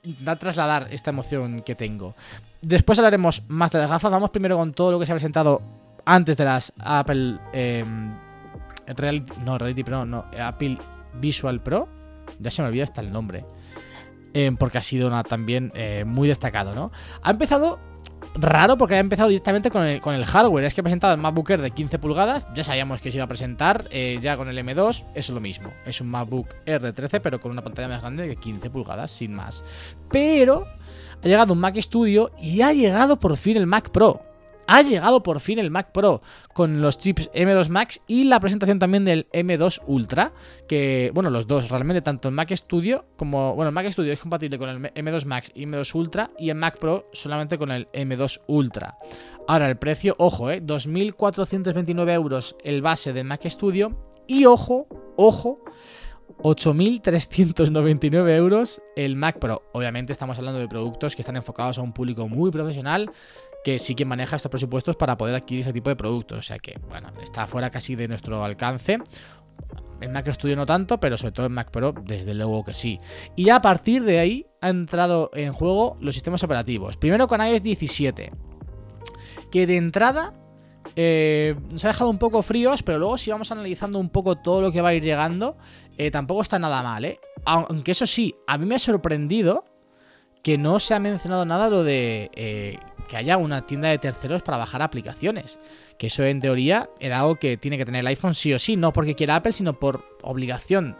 intentar 0.05 0.39
trasladar 0.39 0.89
esta 0.91 1.11
emoción 1.11 1.61
que 1.61 1.75
tengo. 1.75 2.15
Después 2.61 2.99
hablaremos 2.99 3.43
más 3.49 3.71
de 3.73 3.79
las 3.81 3.91
gafas. 3.91 4.11
Vamos 4.11 4.31
primero 4.31 4.57
con 4.57 4.73
todo 4.73 4.93
lo 4.93 4.99
que 4.99 5.07
se 5.07 5.13
ha 5.13 5.15
presentado 5.15 5.63
antes 6.05 6.37
de 6.37 6.45
las 6.45 6.73
Apple 6.79 7.39
em, 7.53 8.15
Reality, 8.87 9.33
no, 9.45 9.59
Reality 9.59 9.85
Pro, 9.85 10.05
no, 10.05 10.27
Apple 10.39 10.79
Visual 11.15 11.61
Pro. 11.61 11.89
Ya 12.39 12.51
se 12.51 12.63
me 12.63 12.69
olvida 12.69 12.85
hasta 12.85 13.01
el 13.01 13.13
nombre. 13.13 13.45
Em, 14.33 14.57
porque 14.57 14.79
ha 14.79 14.83
sido 14.83 15.07
una, 15.07 15.23
también 15.23 15.73
eh, 15.75 16.05
muy 16.05 16.27
destacado, 16.29 16.75
¿no? 16.75 16.91
Ha 17.23 17.31
empezado 17.31 17.79
raro 18.35 18.77
porque 18.77 18.95
ha 18.95 18.99
empezado 18.99 19.29
directamente 19.29 19.71
con 19.71 19.85
el, 19.85 20.01
con 20.01 20.15
el 20.15 20.25
hardware. 20.25 20.65
Es 20.65 20.75
que 20.75 20.81
ha 20.81 20.85
presentado 20.85 21.15
el 21.15 21.21
MacBook 21.21 21.51
Air 21.51 21.63
de 21.63 21.71
15 21.71 21.99
pulgadas. 21.99 22.47
Ya 22.55 22.65
sabíamos 22.65 23.01
que 23.01 23.11
se 23.11 23.19
iba 23.19 23.25
a 23.25 23.29
presentar. 23.29 23.85
eh, 23.91 24.19
ya 24.21 24.37
con 24.37 24.49
el 24.49 24.59
M2 24.59 24.89
eso 24.89 25.05
es 25.15 25.31
lo 25.31 25.41
mismo. 25.41 25.73
Es 25.87 26.01
un 26.01 26.09
MacBook 26.09 26.49
Air 26.67 26.83
de 26.83 26.93
13, 26.93 27.21
pero 27.21 27.41
con 27.41 27.51
una 27.51 27.63
pantalla 27.63 27.89
más 27.89 28.01
grande 28.01 28.27
de 28.27 28.37
15 28.37 28.71
pulgadas, 28.71 29.11
sin 29.11 29.35
más. 29.35 29.65
Pero 30.11 30.67
ha 31.23 31.27
llegado 31.27 31.53
un 31.53 31.61
Mac 31.61 31.77
Studio 31.81 32.31
y 32.41 32.63
ha 32.63 32.73
llegado 32.73 33.19
por 33.19 33.37
fin 33.37 33.57
el 33.57 33.67
Mac 33.67 33.91
Pro. 33.91 34.23
Ha 34.67 34.83
llegado 34.83 35.23
por 35.23 35.41
fin 35.41 35.59
el 35.59 35.71
Mac 35.71 35.93
Pro 35.93 36.23
con 36.53 36.81
los 36.81 36.99
chips 36.99 37.31
M2 37.33 37.69
Max 37.69 38.01
y 38.07 38.25
la 38.25 38.41
presentación 38.41 38.79
también 38.79 39.05
del 39.05 39.29
M2 39.31 39.83
Ultra, 39.87 40.33
que 40.67 41.11
bueno, 41.15 41.31
los 41.31 41.47
dos 41.47 41.69
realmente 41.69 42.03
tanto 42.03 42.29
el 42.29 42.35
Mac 42.35 42.55
Studio 42.55 43.05
como 43.17 43.55
bueno, 43.55 43.69
el 43.69 43.75
Mac 43.75 43.91
Studio 43.91 44.13
es 44.13 44.21
compatible 44.21 44.59
con 44.59 44.69
el 44.69 44.81
M2 44.95 45.27
Max 45.27 45.53
y 45.55 45.67
M2 45.67 45.95
Ultra 45.95 46.31
y 46.39 46.51
el 46.51 46.57
Mac 46.57 46.79
Pro 46.79 47.09
solamente 47.13 47.59
con 47.59 47.71
el 47.71 47.89
M2 47.93 48.41
Ultra. 48.47 48.97
Ahora 49.47 49.69
el 49.69 49.77
precio, 49.77 50.15
ojo, 50.19 50.51
eh, 50.51 50.63
2.429 50.63 52.13
euros 52.13 52.57
el 52.65 52.81
base 52.81 53.13
del 53.13 53.25
Mac 53.25 53.47
Studio 53.47 53.95
y 54.27 54.47
ojo, 54.47 54.87
ojo, 55.17 55.63
8.399 56.39 58.37
euros 58.37 58.83
el 58.97 59.17
Mac 59.17 59.39
Pro. 59.39 59.63
Obviamente 59.73 60.13
estamos 60.13 60.39
hablando 60.39 60.61
de 60.61 60.69
productos 60.69 61.15
que 61.15 61.23
están 61.23 61.37
enfocados 61.37 61.79
a 61.79 61.83
un 61.83 61.93
público 61.93 62.29
muy 62.29 62.51
profesional 62.51 63.11
que 63.65 63.79
sí 63.79 63.95
que 63.95 64.05
maneja 64.05 64.37
estos 64.37 64.51
presupuestos 64.51 64.95
para 64.95 65.17
poder 65.17 65.35
adquirir 65.35 65.63
ese 65.63 65.73
tipo 65.73 65.91
de 65.91 65.97
productos. 65.97 66.39
O 66.39 66.43
sea 66.43 66.59
que, 66.59 66.79
bueno, 66.89 67.09
está 67.23 67.47
fuera 67.47 67.71
casi 67.71 67.97
de 67.97 68.07
nuestro 68.07 68.45
alcance. 68.45 68.99
El 70.01 70.11
Mac 70.11 70.31
Studio 70.33 70.55
no 70.55 70.67
tanto, 70.67 71.01
pero 71.01 71.17
sobre 71.17 71.33
todo 71.33 71.47
el 71.47 71.53
Mac 71.53 71.71
Pro, 71.71 71.95
desde 72.05 72.35
luego 72.35 72.65
que 72.65 72.75
sí. 72.75 73.01
Y 73.37 73.49
a 73.49 73.61
partir 73.63 74.05
de 74.05 74.19
ahí 74.19 74.47
ha 74.61 74.69
entrado 74.69 75.31
en 75.35 75.53
juego 75.53 75.97
los 76.01 76.15
sistemas 76.15 76.43
operativos. 76.45 76.97
Primero 76.99 77.27
con 77.27 77.41
iOS 77.41 77.63
17, 77.63 78.33
que 79.51 79.67
de 79.67 79.77
entrada 79.77 80.35
eh, 80.97 81.57
nos 81.71 81.85
ha 81.87 81.89
dejado 81.89 82.11
un 82.11 82.19
poco 82.19 82.43
fríos, 82.43 82.83
pero 82.83 82.99
luego 82.99 83.17
si 83.17 83.31
vamos 83.31 83.51
analizando 83.51 83.99
un 83.99 84.11
poco 84.11 84.37
todo 84.37 84.61
lo 84.61 84.73
que 84.73 84.83
va 84.83 84.91
a 84.91 84.95
ir 84.95 85.03
llegando, 85.03 85.57
eh, 85.97 86.11
tampoco 86.11 86.43
está 86.43 86.59
nada 86.59 86.83
mal, 86.83 87.05
¿eh? 87.05 87.19
Aunque 87.47 87.93
eso 87.93 88.07
sí, 88.07 88.35
a 88.47 88.59
mí 88.59 88.67
me 88.67 88.75
ha 88.75 88.79
sorprendido 88.79 89.65
que 90.43 90.59
no 90.59 90.79
se 90.79 90.95
ha 90.95 91.01
mencionado 91.01 91.47
nada 91.47 91.71
lo 91.71 91.83
de 91.83 92.31
eh, 92.35 92.79
que 93.09 93.17
haya 93.17 93.37
una 93.37 93.67
tienda 93.67 93.89
de 93.89 93.99
terceros 93.99 94.43
para 94.43 94.59
bajar 94.59 94.83
aplicaciones. 94.83 95.59
Que 95.99 96.09
eso 96.09 96.25
en 96.25 96.41
teoría 96.41 96.89
era 97.01 97.21
algo 97.21 97.37
que 97.37 97.57
tiene 97.57 97.79
que 97.79 97.85
tener 97.85 98.01
el 98.01 98.07
iPhone 98.09 98.35
sí 98.35 98.53
o 98.53 98.59
sí, 98.59 98.77
no 98.77 98.93
porque 98.93 99.15
quiera 99.15 99.37
Apple, 99.37 99.53
sino 99.53 99.79
por 99.79 100.05
obligación 100.23 100.97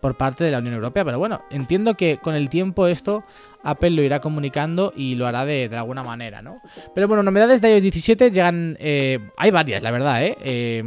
por 0.00 0.16
parte 0.16 0.44
de 0.44 0.50
la 0.50 0.58
Unión 0.58 0.74
Europea. 0.74 1.04
Pero 1.04 1.18
bueno, 1.18 1.42
entiendo 1.50 1.94
que 1.94 2.18
con 2.18 2.34
el 2.34 2.48
tiempo 2.48 2.86
esto 2.86 3.24
Apple 3.62 3.90
lo 3.90 4.02
irá 4.02 4.20
comunicando 4.20 4.92
y 4.94 5.16
lo 5.16 5.26
hará 5.26 5.44
de, 5.44 5.68
alguna 5.74 6.02
manera, 6.02 6.42
¿no? 6.42 6.60
Pero 6.94 7.08
bueno, 7.08 7.22
novedades 7.22 7.60
de 7.60 7.72
iOS 7.72 7.82
17 7.82 8.30
llegan... 8.30 8.76
eh, 8.78 9.18
hay 9.36 9.50
varias, 9.50 9.82
la 9.82 9.90
verdad, 9.90 10.24
¿eh? 10.24 10.36
Eh, 10.40 10.84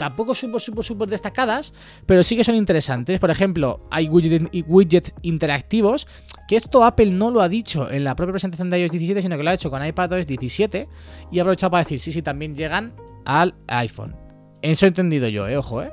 tampoco 0.00 0.34
súper, 0.34 0.62
súper, 0.62 0.82
súper 0.82 1.08
destacadas, 1.10 1.74
pero 2.06 2.22
sí 2.22 2.34
que 2.34 2.42
son 2.42 2.54
interesantes. 2.54 3.20
Por 3.20 3.30
ejemplo, 3.30 3.86
hay 3.90 4.08
widget, 4.08 4.48
widget 4.66 5.14
interactivos, 5.20 6.08
que 6.48 6.56
esto 6.56 6.82
Apple 6.86 7.10
no 7.10 7.30
lo 7.30 7.42
ha 7.42 7.50
dicho 7.50 7.90
en 7.90 8.02
la 8.04 8.16
propia 8.16 8.32
presentación 8.32 8.70
de 8.70 8.80
iOS 8.80 8.92
17, 8.92 9.20
sino 9.20 9.36
que 9.36 9.42
lo 9.42 9.50
ha 9.50 9.54
hecho 9.54 9.70
con 9.70 9.84
iPadOS 9.84 10.26
17 10.26 10.88
y 11.30 11.38
ha 11.38 11.42
aprovechado 11.42 11.70
para 11.72 11.82
decir, 11.84 12.00
sí, 12.00 12.12
sí, 12.12 12.22
también 12.22 12.54
llegan 12.54 12.94
al 13.26 13.54
iPhone. 13.66 14.16
Eso 14.62 14.86
he 14.86 14.88
entendido 14.88 15.28
yo, 15.28 15.46
eh, 15.46 15.58
ojo, 15.58 15.82
eh. 15.82 15.92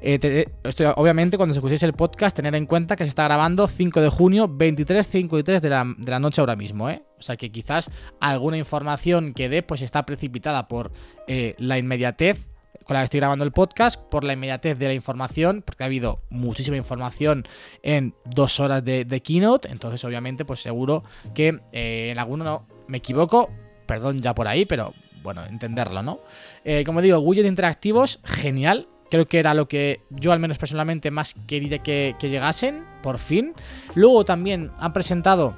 Eh, 0.00 0.18
te- 0.18 0.48
esto, 0.64 0.92
obviamente, 0.96 1.36
cuando 1.36 1.54
escuchéis 1.54 1.82
el 1.82 1.92
podcast, 1.92 2.34
tener 2.34 2.54
en 2.54 2.64
cuenta 2.64 2.96
que 2.96 3.04
se 3.04 3.08
está 3.08 3.24
grabando 3.24 3.66
5 3.66 4.00
de 4.00 4.08
junio, 4.08 4.48
23.53 4.48 5.60
de 5.60 5.68
la, 5.68 5.84
de 5.98 6.10
la 6.10 6.18
noche 6.18 6.40
ahora 6.40 6.56
mismo, 6.56 6.88
¿eh? 6.88 7.02
O 7.18 7.22
sea 7.22 7.36
que 7.36 7.50
quizás 7.52 7.90
alguna 8.20 8.56
información 8.56 9.34
que 9.34 9.50
dé, 9.50 9.62
pues 9.62 9.82
está 9.82 10.06
precipitada 10.06 10.66
por 10.66 10.92
eh, 11.26 11.54
la 11.58 11.76
inmediatez 11.78 12.50
con 12.84 12.94
la 12.94 13.00
que 13.00 13.04
estoy 13.04 13.20
grabando 13.20 13.44
el 13.44 13.52
podcast, 13.52 14.00
por 14.00 14.24
la 14.24 14.34
inmediatez 14.34 14.78
de 14.78 14.86
la 14.86 14.94
información, 14.94 15.62
porque 15.64 15.82
ha 15.82 15.86
habido 15.86 16.20
muchísima 16.30 16.76
información 16.76 17.46
en 17.82 18.14
dos 18.24 18.60
horas 18.60 18.84
de, 18.84 19.20
keynote, 19.22 19.68
entonces 19.70 20.04
obviamente 20.04 20.44
pues 20.44 20.60
seguro 20.60 21.04
que 21.34 21.60
eh, 21.72 22.10
en 22.12 22.18
alguno 22.18 22.44
no 22.44 22.66
me 22.86 22.98
equivoco, 22.98 23.50
perdón 23.86 24.20
ya 24.20 24.34
por 24.34 24.48
ahí, 24.48 24.64
pero 24.64 24.92
bueno, 25.22 25.44
entenderlo, 25.46 26.02
¿no? 26.02 26.20
Eh, 26.64 26.84
como 26.84 27.00
digo, 27.00 27.18
widgets 27.18 27.48
interactivos, 27.48 28.20
genial. 28.24 28.88
Creo 29.10 29.26
que 29.26 29.38
era 29.38 29.54
lo 29.54 29.68
que 29.68 30.00
yo 30.10 30.32
al 30.32 30.38
menos 30.38 30.58
personalmente 30.58 31.10
más 31.10 31.34
quería 31.46 31.78
que, 31.78 32.14
que 32.18 32.28
llegasen, 32.28 32.84
por 33.02 33.18
fin. 33.18 33.54
Luego 33.94 34.24
también 34.24 34.70
han 34.78 34.92
presentado 34.92 35.54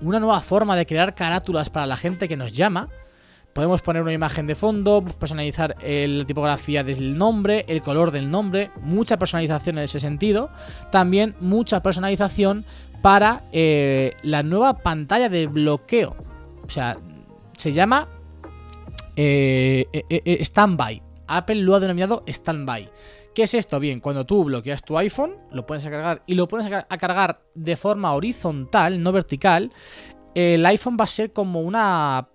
una 0.00 0.20
nueva 0.20 0.40
forma 0.40 0.76
de 0.76 0.86
crear 0.86 1.14
carátulas 1.14 1.70
para 1.70 1.86
la 1.86 1.96
gente 1.96 2.28
que 2.28 2.36
nos 2.36 2.52
llama. 2.52 2.88
Podemos 3.58 3.82
poner 3.82 4.02
una 4.02 4.12
imagen 4.12 4.46
de 4.46 4.54
fondo, 4.54 5.02
personalizar 5.18 5.74
la 5.82 6.24
tipografía 6.24 6.84
del 6.84 7.18
nombre, 7.18 7.64
el 7.66 7.82
color 7.82 8.12
del 8.12 8.30
nombre, 8.30 8.70
mucha 8.82 9.18
personalización 9.18 9.78
en 9.78 9.82
ese 9.82 9.98
sentido. 9.98 10.48
También 10.92 11.34
mucha 11.40 11.82
personalización 11.82 12.64
para 13.02 13.42
eh, 13.50 14.12
la 14.22 14.44
nueva 14.44 14.74
pantalla 14.74 15.28
de 15.28 15.48
bloqueo. 15.48 16.14
O 16.64 16.70
sea, 16.70 16.98
se 17.56 17.72
llama 17.72 18.06
eh, 19.16 19.86
eh, 19.92 20.04
eh, 20.08 20.44
Standby. 20.44 21.02
Apple 21.26 21.56
lo 21.56 21.74
ha 21.74 21.80
denominado 21.80 22.22
Standby. 22.28 22.88
¿Qué 23.34 23.42
es 23.42 23.54
esto? 23.54 23.80
Bien, 23.80 23.98
cuando 23.98 24.24
tú 24.24 24.44
bloqueas 24.44 24.84
tu 24.84 24.96
iPhone, 24.98 25.34
lo 25.50 25.66
pones 25.66 25.84
a 25.84 25.90
cargar 25.90 26.22
y 26.26 26.36
lo 26.36 26.46
pones 26.46 26.66
a 26.66 26.96
cargar 26.96 27.40
de 27.56 27.76
forma 27.76 28.14
horizontal, 28.14 29.02
no 29.02 29.10
vertical, 29.10 29.72
el 30.36 30.64
iPhone 30.64 30.96
va 30.96 31.06
a 31.06 31.08
ser 31.08 31.32
como 31.32 31.62
una 31.62 32.28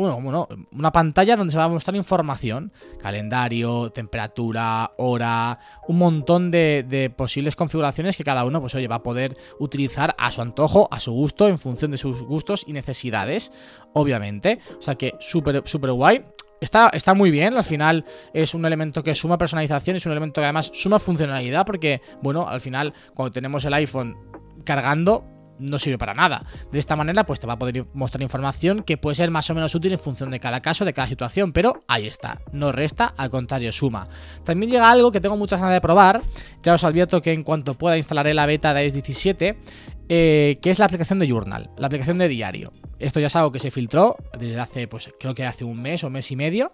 bueno, 0.00 0.16
como 0.16 0.32
no, 0.32 0.48
una 0.72 0.92
pantalla 0.92 1.36
donde 1.36 1.52
se 1.52 1.58
va 1.58 1.64
a 1.64 1.68
mostrar 1.68 1.96
información, 1.96 2.72
calendario, 2.98 3.90
temperatura, 3.90 4.92
hora, 4.96 5.58
un 5.88 5.98
montón 5.98 6.50
de, 6.50 6.84
de 6.88 7.10
posibles 7.10 7.56
configuraciones 7.56 8.16
que 8.16 8.24
cada 8.24 8.44
uno, 8.44 8.60
pues 8.60 8.74
oye, 8.74 8.88
va 8.88 8.96
a 8.96 9.02
poder 9.02 9.36
utilizar 9.58 10.14
a 10.18 10.30
su 10.32 10.42
antojo, 10.42 10.88
a 10.90 11.00
su 11.00 11.12
gusto, 11.12 11.48
en 11.48 11.58
función 11.58 11.90
de 11.90 11.98
sus 11.98 12.22
gustos 12.22 12.64
y 12.66 12.72
necesidades, 12.72 13.52
obviamente. 13.92 14.60
O 14.78 14.82
sea 14.82 14.94
que 14.94 15.14
súper, 15.20 15.62
súper 15.66 15.92
guay. 15.92 16.24
Está, 16.60 16.90
está 16.92 17.14
muy 17.14 17.30
bien, 17.30 17.56
al 17.56 17.64
final 17.64 18.04
es 18.34 18.54
un 18.54 18.66
elemento 18.66 19.02
que 19.02 19.14
suma 19.14 19.38
personalización, 19.38 19.96
es 19.96 20.04
un 20.04 20.12
elemento 20.12 20.40
que 20.40 20.44
además 20.44 20.70
suma 20.74 20.98
funcionalidad, 20.98 21.64
porque, 21.64 22.02
bueno, 22.22 22.46
al 22.46 22.60
final 22.60 22.92
cuando 23.14 23.32
tenemos 23.32 23.64
el 23.64 23.72
iPhone 23.72 24.16
cargando, 24.64 25.24
no 25.60 25.78
sirve 25.78 25.98
para 25.98 26.14
nada. 26.14 26.42
De 26.72 26.78
esta 26.78 26.96
manera, 26.96 27.24
pues 27.24 27.40
te 27.40 27.46
va 27.46 27.54
a 27.54 27.58
poder 27.58 27.86
mostrar 27.94 28.22
información 28.22 28.82
que 28.82 28.96
puede 28.96 29.14
ser 29.14 29.30
más 29.30 29.48
o 29.50 29.54
menos 29.54 29.74
útil 29.74 29.92
en 29.92 29.98
función 29.98 30.30
de 30.30 30.40
cada 30.40 30.60
caso, 30.60 30.84
de 30.84 30.92
cada 30.92 31.08
situación, 31.08 31.52
pero 31.52 31.82
ahí 31.86 32.06
está, 32.06 32.38
no 32.52 32.72
resta, 32.72 33.14
al 33.16 33.30
contrario, 33.30 33.72
suma. 33.72 34.04
También 34.44 34.72
llega 34.72 34.90
algo 34.90 35.12
que 35.12 35.20
tengo 35.20 35.36
muchas 35.36 35.60
ganas 35.60 35.74
de 35.74 35.80
probar, 35.80 36.22
ya 36.62 36.74
os 36.74 36.84
advierto 36.84 37.22
que 37.22 37.32
en 37.32 37.44
cuanto 37.44 37.74
pueda 37.74 37.96
instalaré 37.96 38.34
la 38.34 38.46
beta 38.46 38.74
de 38.74 38.84
iOS 38.84 38.94
17, 38.94 39.58
eh, 40.12 40.58
que 40.60 40.70
es 40.70 40.80
la 40.80 40.86
aplicación 40.86 41.20
de 41.20 41.28
Journal, 41.28 41.70
la 41.76 41.86
aplicación 41.86 42.18
de 42.18 42.26
diario. 42.26 42.72
Esto 42.98 43.20
ya 43.20 43.28
es 43.28 43.36
algo 43.36 43.52
que 43.52 43.60
se 43.60 43.70
filtró 43.70 44.16
desde 44.36 44.58
hace, 44.58 44.88
pues 44.88 45.08
creo 45.20 45.36
que 45.36 45.44
hace 45.44 45.62
un 45.62 45.80
mes 45.80 46.02
o 46.02 46.10
mes 46.10 46.28
y 46.32 46.36
medio. 46.36 46.72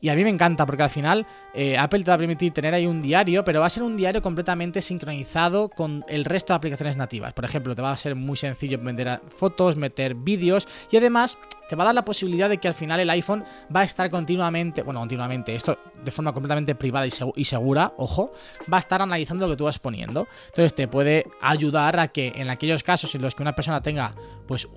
Y 0.00 0.08
a 0.08 0.14
mí 0.14 0.24
me 0.24 0.30
encanta 0.30 0.64
porque 0.64 0.84
al 0.84 0.88
final 0.88 1.26
eh, 1.54 1.76
Apple 1.76 2.02
te 2.02 2.10
va 2.10 2.14
a 2.14 2.18
permitir 2.18 2.50
tener 2.52 2.72
ahí 2.72 2.86
un 2.86 3.02
diario, 3.02 3.44
pero 3.44 3.60
va 3.60 3.66
a 3.66 3.70
ser 3.70 3.82
un 3.82 3.94
diario 3.94 4.22
completamente 4.22 4.80
sincronizado 4.80 5.68
con 5.68 6.02
el 6.08 6.24
resto 6.24 6.54
de 6.54 6.56
aplicaciones 6.56 6.96
nativas. 6.96 7.34
Por 7.34 7.44
ejemplo, 7.44 7.74
te 7.74 7.82
va 7.82 7.92
a 7.92 7.96
ser 7.98 8.14
muy 8.14 8.38
sencillo 8.38 8.78
meter 8.78 9.20
fotos, 9.28 9.76
meter 9.76 10.14
vídeos 10.14 10.66
y 10.90 10.96
además 10.96 11.36
te 11.68 11.76
va 11.76 11.84
a 11.84 11.86
dar 11.86 11.94
la 11.94 12.04
posibilidad 12.04 12.48
de 12.48 12.58
que 12.58 12.68
al 12.68 12.74
final 12.74 13.00
el 13.00 13.10
iPhone 13.10 13.44
va 13.74 13.80
a 13.80 13.84
estar 13.84 14.08
continuamente, 14.10 14.82
bueno, 14.82 15.00
continuamente, 15.00 15.54
esto 15.54 15.78
de 16.02 16.10
forma 16.10 16.32
completamente 16.32 16.74
privada 16.74 17.06
y, 17.06 17.10
segu- 17.10 17.32
y 17.36 17.44
segura, 17.44 17.92
ojo, 17.98 18.32
va 18.72 18.78
a 18.78 18.80
estar 18.80 19.02
analizando 19.02 19.46
lo 19.46 19.52
que 19.52 19.56
tú 19.58 19.64
vas 19.64 19.78
poniendo. 19.78 20.26
Entonces 20.46 20.74
te 20.74 20.88
puede 20.88 21.26
ayudar 21.40 21.98
a 22.00 22.08
que 22.08 22.32
en 22.36 22.50
aquellos 22.50 22.82
casos 22.82 23.14
en 23.14 23.22
los 23.22 23.34
que 23.34 23.42
una 23.42 23.54
persona 23.54 23.82
tenga 23.82 24.14
pues 24.46 24.68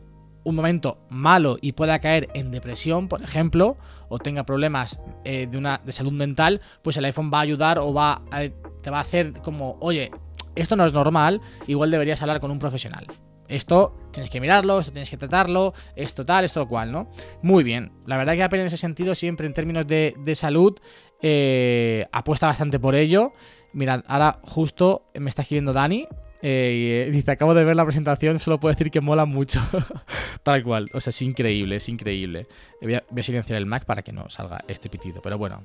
un 0.44 0.56
momento 0.56 0.98
malo 1.10 1.58
y 1.62 1.74
pueda 1.74 2.00
caer 2.00 2.28
en 2.34 2.50
depresión, 2.50 3.08
por 3.08 3.22
ejemplo, 3.22 3.78
o 4.10 4.18
tenga 4.18 4.44
problemas 4.44 5.00
eh, 5.24 5.48
de, 5.50 5.58
una, 5.58 5.80
de 5.86 5.92
salud 5.92 6.12
mental, 6.12 6.62
pues 6.82 6.98
el 6.98 7.06
iPhone 7.06 7.30
va 7.32 7.38
a 7.38 7.42
ayudar 7.42 7.78
o 7.80 7.94
va 7.94 8.24
a- 8.32 8.50
te 8.82 8.90
va 8.90 8.98
a 8.98 9.02
hacer 9.02 9.34
como, 9.44 9.78
oye, 9.82 10.10
esto 10.56 10.76
no 10.76 10.86
es 10.86 10.94
normal, 10.94 11.40
igual 11.68 11.92
deberías 11.92 12.22
hablar 12.24 12.40
con 12.40 12.50
un 12.52 12.58
profesional. 12.60 13.06
Esto 13.52 13.96
tienes 14.12 14.30
que 14.30 14.40
mirarlo, 14.42 14.80
esto 14.80 14.92
tienes 14.92 15.10
que 15.10 15.18
tratarlo, 15.18 15.74
esto 15.96 16.26
tal, 16.26 16.46
esto 16.46 16.68
cual, 16.68 16.92
¿no? 16.92 17.10
Muy 17.42 17.64
bien. 17.64 17.92
La 18.06 18.18
verdad 18.18 18.34
que 18.34 18.44
Apple 18.44 18.62
en 18.62 18.68
ese 18.68 18.78
sentido, 18.78 19.14
siempre 19.14 19.46
en 19.46 19.54
términos 19.54 19.86
de, 19.86 20.16
de 20.18 20.36
salud, 20.36 20.80
eh, 21.22 22.08
apuesta 22.12 22.48
bastante 22.48 22.80
por 22.80 22.96
ello. 22.96 23.34
Mirad, 23.74 24.04
ahora 24.08 24.40
justo 24.44 25.04
me 25.16 25.30
está 25.30 25.42
escribiendo 25.44 25.74
Dani. 25.74 26.08
eh, 26.42 27.06
y 27.08 27.12
dice, 27.12 27.32
acabo 27.32 27.54
de 27.54 27.64
ver 27.64 27.76
la 27.76 27.84
presentación, 27.86 28.40
solo 28.40 28.60
puedo 28.60 28.74
decir 28.74 28.90
que 28.90 29.02
mola 29.02 29.26
mucho. 29.26 29.60
Tal 30.44 30.64
cual. 30.64 30.86
O 30.94 31.00
sea, 31.02 31.12
es 31.12 31.22
increíble, 31.22 31.76
es 31.76 31.88
increíble. 31.88 32.48
Voy 32.82 32.96
a, 32.96 33.04
voy 33.10 33.20
a 33.20 33.24
silenciar 33.24 33.58
el 33.58 33.66
Mac 33.66 33.86
para 33.86 34.02
que 34.02 34.12
no 34.12 34.30
salga 34.30 34.60
este 34.68 34.90
pitido. 34.90 35.22
Pero 35.22 35.38
bueno. 35.38 35.64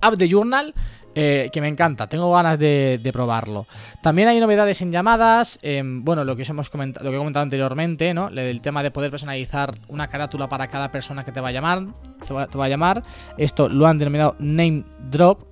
App 0.00 0.14
de 0.14 0.28
Journal, 0.28 0.74
eh, 1.14 1.50
que 1.52 1.60
me 1.60 1.66
encanta, 1.66 2.08
tengo 2.08 2.32
ganas 2.32 2.58
de, 2.58 3.10
probarlo. 3.12 3.66
También 4.02 4.28
hay 4.28 4.38
novedades 4.38 4.80
en 4.82 4.92
llamadas, 4.92 5.58
em, 5.62 6.04
bueno, 6.04 6.24
lo 6.24 6.36
que, 6.36 6.42
os 6.42 6.48
hemos 6.50 6.70
comentado, 6.70 7.04
lo 7.04 7.10
que 7.10 7.16
he 7.16 7.18
comentado 7.18 7.42
anteriormente, 7.42 8.14
¿no? 8.14 8.28
El 8.28 8.62
tema 8.62 8.82
de 8.82 8.90
poder 8.90 9.10
personalizar 9.10 9.74
una 9.88 10.08
carátula 10.08 10.48
para 10.48 10.68
cada 10.68 10.92
persona 10.92 11.24
que 11.24 11.32
te 11.32 11.40
va 11.40 11.48
a 11.48 11.52
llamar, 11.52 11.84
te 12.26 12.32
va, 12.32 12.46
te 12.46 12.56
va 12.56 12.66
a 12.66 12.68
llamar. 12.68 13.02
Esto 13.36 13.68
lo 13.68 13.86
han 13.86 13.98
denominado 13.98 14.36
Name 14.38 14.84
Drop. 15.10 15.44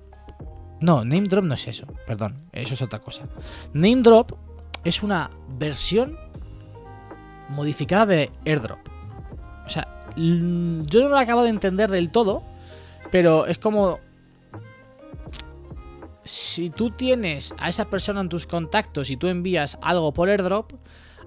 No, 0.79 1.03
Name 1.03 1.27
Drop 1.27 1.43
no 1.43 1.55
es 1.55 1.67
eso, 1.67 1.87
perdón, 2.07 2.45
eso 2.53 2.73
es 2.73 2.81
otra 2.81 2.99
cosa. 2.99 3.23
Name 3.73 4.01
Drop 4.01 4.31
es 4.85 5.03
una 5.03 5.29
versión 5.57 6.17
modificada 7.49 8.05
de 8.05 8.31
AirDrop. 8.45 8.79
O 9.65 9.69
sea, 9.69 9.87
yo 10.15 11.03
no 11.03 11.09
lo 11.09 11.17
acabo 11.17 11.43
de 11.43 11.49
entender 11.49 11.91
del 11.91 12.11
todo, 12.11 12.43
pero 13.11 13.45
es 13.45 13.59
como 13.59 13.99
si 16.23 16.69
tú 16.69 16.91
tienes 16.91 17.53
a 17.57 17.69
esa 17.69 17.89
persona 17.89 18.21
en 18.21 18.29
tus 18.29 18.47
contactos 18.47 19.09
y 19.09 19.17
tú 19.17 19.27
envías 19.27 19.77
algo 19.81 20.13
por 20.13 20.29
airdrop, 20.29 20.73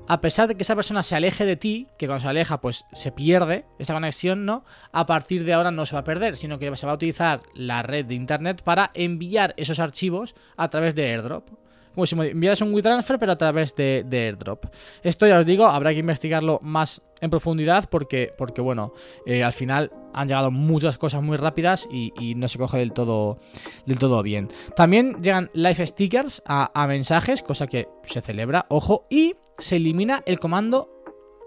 a 0.08 0.20
pesar 0.20 0.48
de 0.48 0.56
que 0.56 0.62
esa 0.62 0.74
persona 0.74 1.02
se 1.02 1.14
aleje 1.14 1.44
de 1.44 1.56
ti, 1.56 1.86
que 1.96 2.06
cuando 2.06 2.22
se 2.22 2.28
aleja 2.28 2.60
pues 2.60 2.84
se 2.92 3.12
pierde 3.12 3.64
esa 3.78 3.94
conexión, 3.94 4.44
¿no? 4.44 4.64
A 4.92 5.06
partir 5.06 5.44
de 5.44 5.52
ahora 5.52 5.70
no 5.70 5.86
se 5.86 5.94
va 5.94 6.00
a 6.00 6.04
perder, 6.04 6.36
sino 6.36 6.58
que 6.58 6.74
se 6.76 6.86
va 6.86 6.92
a 6.92 6.96
utilizar 6.96 7.40
la 7.54 7.82
red 7.82 8.06
de 8.06 8.14
internet 8.14 8.62
para 8.62 8.90
enviar 8.94 9.54
esos 9.56 9.78
archivos 9.78 10.34
a 10.56 10.68
través 10.68 10.94
de 10.94 11.10
airdrop. 11.12 11.48
Como 11.94 12.06
si 12.06 12.14
enviaras 12.14 12.60
un 12.62 12.72
WeTransfer, 12.72 13.18
pero 13.18 13.32
a 13.32 13.38
través 13.38 13.76
de, 13.76 14.06
airdrop. 14.10 14.64
Esto 15.02 15.26
ya 15.26 15.38
os 15.38 15.46
digo, 15.46 15.66
habrá 15.66 15.92
que 15.92 16.00
investigarlo 16.00 16.58
más 16.62 17.02
en 17.22 17.30
profundidad 17.30 17.88
porque, 17.88 18.34
porque 18.36 18.60
bueno, 18.60 18.92
eh, 19.24 19.42
al 19.42 19.54
final 19.54 19.90
han 20.12 20.28
llegado 20.28 20.50
muchas 20.50 20.98
cosas 20.98 21.22
muy 21.22 21.38
rápidas 21.38 21.88
y, 21.90 22.34
no 22.34 22.48
se 22.48 22.58
coge 22.58 22.78
del 22.78 22.92
todo, 22.92 23.38
del 23.86 23.98
todo 23.98 24.22
bien. 24.22 24.48
También 24.76 25.22
llegan 25.22 25.50
live 25.54 25.86
stickers 25.86 26.42
a, 26.44 26.70
a 26.74 26.86
mensajes, 26.86 27.40
cosa 27.42 27.66
que 27.66 27.88
se 28.04 28.20
celebra, 28.20 28.66
ojo, 28.68 29.06
y 29.08 29.36
se 29.58 29.76
elimina 29.76 30.22
el 30.26 30.38
comando 30.38 30.90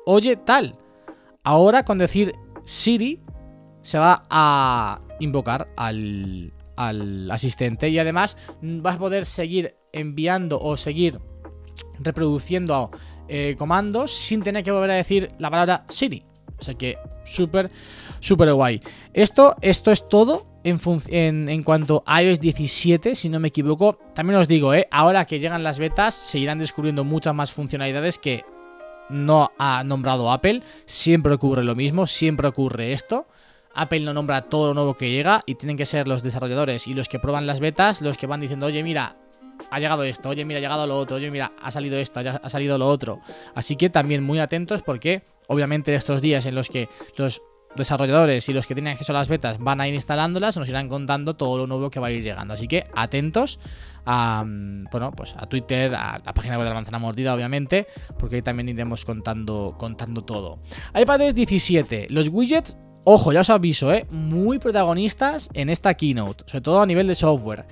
oye 0.05 0.37
tal. 0.37 0.77
Ahora 1.43 1.83
con 1.83 1.97
decir 1.97 2.33
Siri 2.63 3.21
se 3.81 3.99
va 3.99 4.25
a 4.29 5.01
invocar 5.19 5.67
al, 5.75 6.53
al 6.75 7.29
asistente 7.29 7.89
y 7.89 7.99
además 7.99 8.37
vas 8.61 8.95
a 8.95 8.99
poder 8.99 9.25
seguir 9.25 9.75
enviando 9.91 10.59
o 10.59 10.77
seguir 10.77 11.19
reproduciendo 11.99 12.91
eh, 13.27 13.55
comandos 13.57 14.11
sin 14.13 14.43
tener 14.43 14.63
que 14.63 14.71
volver 14.71 14.91
a 14.91 14.95
decir 14.95 15.31
la 15.39 15.49
palabra 15.49 15.85
Siri. 15.89 16.23
O 16.57 16.61
sea 16.63 16.73
que 16.75 16.97
súper, 17.25 17.69
súper 18.19 18.53
guay. 18.53 18.81
Esto, 19.13 19.55
esto 19.61 19.91
es 19.91 20.07
todo 20.07 20.43
en, 20.63 21.63
cuanto 21.63 22.03
a 22.05 22.23
iOS 22.23 22.39
17, 22.39 23.15
si 23.15 23.29
no 23.29 23.39
me 23.39 23.49
equivoco. 23.49 23.99
También 24.13 24.39
os 24.39 24.47
digo, 24.47 24.73
eh, 24.73 24.87
ahora 24.91 25.25
que 25.25 25.39
llegan 25.39 25.63
las 25.63 25.79
betas, 25.79 26.15
se 26.15 26.39
irán 26.39 26.59
descubriendo 26.59 27.03
muchas 27.03 27.35
más 27.35 27.51
funcionalidades 27.51 28.17
que 28.17 28.45
no 29.09 29.51
ha 29.57 29.83
nombrado 29.83 30.31
Apple. 30.31 30.63
Siempre 30.85 31.33
ocurre 31.33 31.63
lo 31.63 31.75
mismo, 31.75 32.07
siempre 32.07 32.47
ocurre 32.47 32.93
esto. 32.93 33.27
Apple 33.73 33.99
no 33.99 34.13
nombra 34.13 34.43
todo 34.43 34.67
lo 34.67 34.73
nuevo 34.73 34.95
que 34.95 35.11
llega 35.11 35.41
y 35.45 35.55
tienen 35.55 35.75
que 35.75 35.85
ser 35.85 36.07
los 36.07 36.23
desarrolladores 36.23 36.87
y 36.87 36.93
los 36.93 37.09
que 37.09 37.19
prueban 37.19 37.45
las 37.45 37.59
betas 37.59 38.01
los 38.01 38.17
que 38.17 38.25
van 38.25 38.39
diciendo, 38.39 38.67
oye, 38.67 38.81
mira, 38.83 39.17
ha 39.71 39.79
llegado 39.79 40.03
esto, 40.03 40.29
oye, 40.29 40.45
mira, 40.45 40.59
ha 40.59 40.61
llegado 40.61 40.87
lo 40.87 40.97
otro, 40.97 41.17
oye, 41.17 41.31
mira, 41.31 41.51
ha 41.61 41.71
salido 41.71 41.97
esto, 41.97 42.19
ha 42.19 42.49
salido 42.49 42.77
lo 42.77 42.87
otro. 42.87 43.21
Así 43.53 43.75
que 43.75 43.89
también 43.89 44.23
muy 44.23 44.39
atentos 44.39 44.81
porque, 44.81 45.23
obviamente, 45.47 45.91
en 45.91 45.97
estos 45.97 46.21
días 46.21 46.45
en 46.45 46.55
los 46.55 46.69
que 46.69 46.89
los 47.17 47.41
desarrolladores 47.75 48.47
y 48.49 48.53
los 48.53 48.65
que 48.65 48.73
tienen 48.73 48.93
acceso 48.93 49.11
a 49.11 49.15
las 49.15 49.27
betas 49.27 49.59
van 49.59 49.81
a 49.81 49.87
ir 49.87 49.93
instalándolas, 49.93 50.57
nos 50.57 50.69
irán 50.69 50.89
contando 50.89 51.35
todo 51.35 51.57
lo 51.57 51.67
nuevo 51.67 51.89
que 51.89 51.99
va 51.99 52.07
a 52.07 52.11
ir 52.11 52.23
llegando. 52.23 52.53
Así 52.53 52.67
que 52.67 52.85
atentos 52.95 53.59
a, 54.05 54.43
mm, 54.45 54.85
bueno, 54.91 55.11
pues 55.11 55.35
a 55.37 55.45
Twitter, 55.47 55.93
a 55.95 56.21
la 56.23 56.33
página 56.33 56.57
web 56.57 56.63
de 56.63 56.69
la 56.69 56.75
manzana 56.75 56.99
mordida, 56.99 57.33
obviamente, 57.33 57.87
porque 58.17 58.37
ahí 58.37 58.41
también 58.41 58.69
iremos 58.69 59.05
contando, 59.05 59.75
contando 59.77 60.23
todo. 60.23 60.59
iPadOS 60.93 61.35
17, 61.35 62.07
los 62.09 62.29
widgets, 62.29 62.77
ojo, 63.03 63.33
ya 63.33 63.41
os 63.41 63.49
aviso, 63.49 63.91
¿eh? 63.91 64.05
muy 64.09 64.59
protagonistas 64.59 65.49
en 65.53 65.69
esta 65.69 65.93
keynote, 65.93 66.43
sobre 66.47 66.61
todo 66.61 66.81
a 66.81 66.85
nivel 66.85 67.07
de 67.07 67.15
software. 67.15 67.65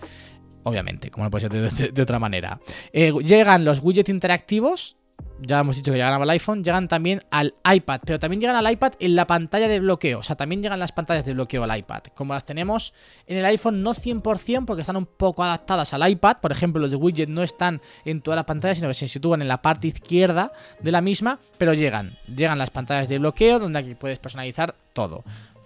Obviamente, 0.63 1.12
como 1.12 1.25
no 1.25 1.32
puede 1.32 1.50
ser 1.50 1.93
de, 1.93 2.01
otra 2.01 2.20
manera. 2.20 2.60
Eh, 2.91 3.12
llegan 3.24 3.65
los 3.65 3.79
widgets 3.82 4.10
interactivos, 4.10 4.96
ya 5.39 5.60
hemos 5.60 5.75
dicho 5.75 5.91
que 5.91 5.98
llegan 5.98 6.22
al 6.22 6.29
iPhone, 6.29 6.63
llegan 6.63 6.88
también 6.88 7.24
al 7.29 7.53
iPad, 7.70 8.01
pero 8.05 8.20
también 8.20 8.39
llegan 8.39 8.55
al 8.55 8.72
iPad 8.72 8.93
en 9.00 9.15
la 9.15 9.27
pantalla 9.27 9.67
de 9.67 9.79
bloqueo, 9.79 10.20
o 10.20 10.24
sea, 10.24 10.36
también 10.36 10.62
llegan 10.62 10.79
las 10.79 10.91
pantallas 10.91 11.25
de 11.25 11.34
bloqueo 11.34 11.63
al 11.63 11.77
iPad, 11.77 12.03
como 12.15 12.34
las 12.34 12.46
tenemos 12.46 12.93
en 13.27 13.38
el 13.38 13.46
iPhone, 13.46 13.82
no 13.82 13.93
100% 13.93 14.65
porque 14.65 14.82
están 14.82 14.96
un 14.96 15.05
poco 15.05 15.43
adaptadas 15.43 15.93
al 15.93 16.10
iPad, 16.10 16.38
por 16.41 16.51
ejemplo, 16.51 16.82
los 16.82 16.91
de 16.91 16.98
widget 16.98 17.29
no 17.29 17.43
están 17.43 17.82
en 18.05 18.22
toda 18.22 18.36
la 18.36 18.46
pantalla, 18.46 18.75
sino 18.75 18.88
que 18.88 18.93
se 18.93 19.08
sitúan 19.08 19.41
en 19.41 19.48
la 19.48 19.62
parte 19.62 19.88
izquierda 19.88 20.51
de 20.79 20.91
la 20.91 21.01
misma, 21.01 21.39
pero 21.58 21.74
llegan, 21.74 22.12
llegan 22.34 22.58
las 22.58 22.70
pantallas 22.70 23.10
de 23.10 23.20
bloqueo 23.20 23.60
donde 23.60 23.79
aquí 23.79 23.96
puedes 23.96 24.20
personalizar 24.20 24.75
todo. 24.93 25.24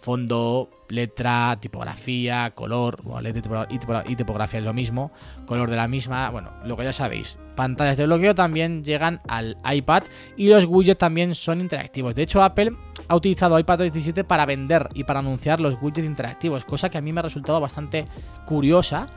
Fondo, 0.08 0.70
letra, 0.88 1.58
tipografía, 1.60 2.52
color, 2.56 3.02
bueno, 3.04 3.20
letra 3.20 3.40
y 3.40 3.42
tipogra- 3.42 3.68
y 3.70 3.78
tipogra- 3.78 4.04
y 4.08 4.16
tipografía 4.16 4.60
es 4.60 4.66
lo 4.66 4.74
mismo, 4.74 5.12
color 5.46 5.70
de 5.70 5.76
la 5.76 5.90
misma, 5.90 6.30
bueno, 6.30 6.50
lo 6.64 6.78
que 6.78 6.86
ya 6.86 6.94
sabéis. 6.94 7.38
Pantallas 7.58 7.98
de 7.98 8.06
bloqueo 8.06 8.34
también 8.34 8.86
llegan 8.86 9.20
al 9.28 9.58
iPad 9.70 10.04
y 10.38 10.48
los 10.48 10.64
widgets 10.64 10.98
también 10.98 11.36
son 11.36 11.60
interactivos. 11.60 12.16
De 12.16 12.22
hecho, 12.22 12.42
Apple 12.42 12.72
ha 13.10 13.16
utilizado 13.18 13.60
iPadOS 13.60 13.92
17 13.92 14.24
para 14.24 14.46
vender 14.46 14.88
y 14.94 15.04
para 15.04 15.20
anunciar 15.20 15.60
los 15.60 15.76
widgets 15.82 16.08
interactivos, 16.08 16.64
cosa 16.64 16.88
que 16.88 16.98
a 16.98 17.02
mí 17.02 17.12
me 17.12 17.20
ha 17.20 17.24
resultado 17.24 17.60
bastante 17.60 18.06
curiosa 18.46 19.08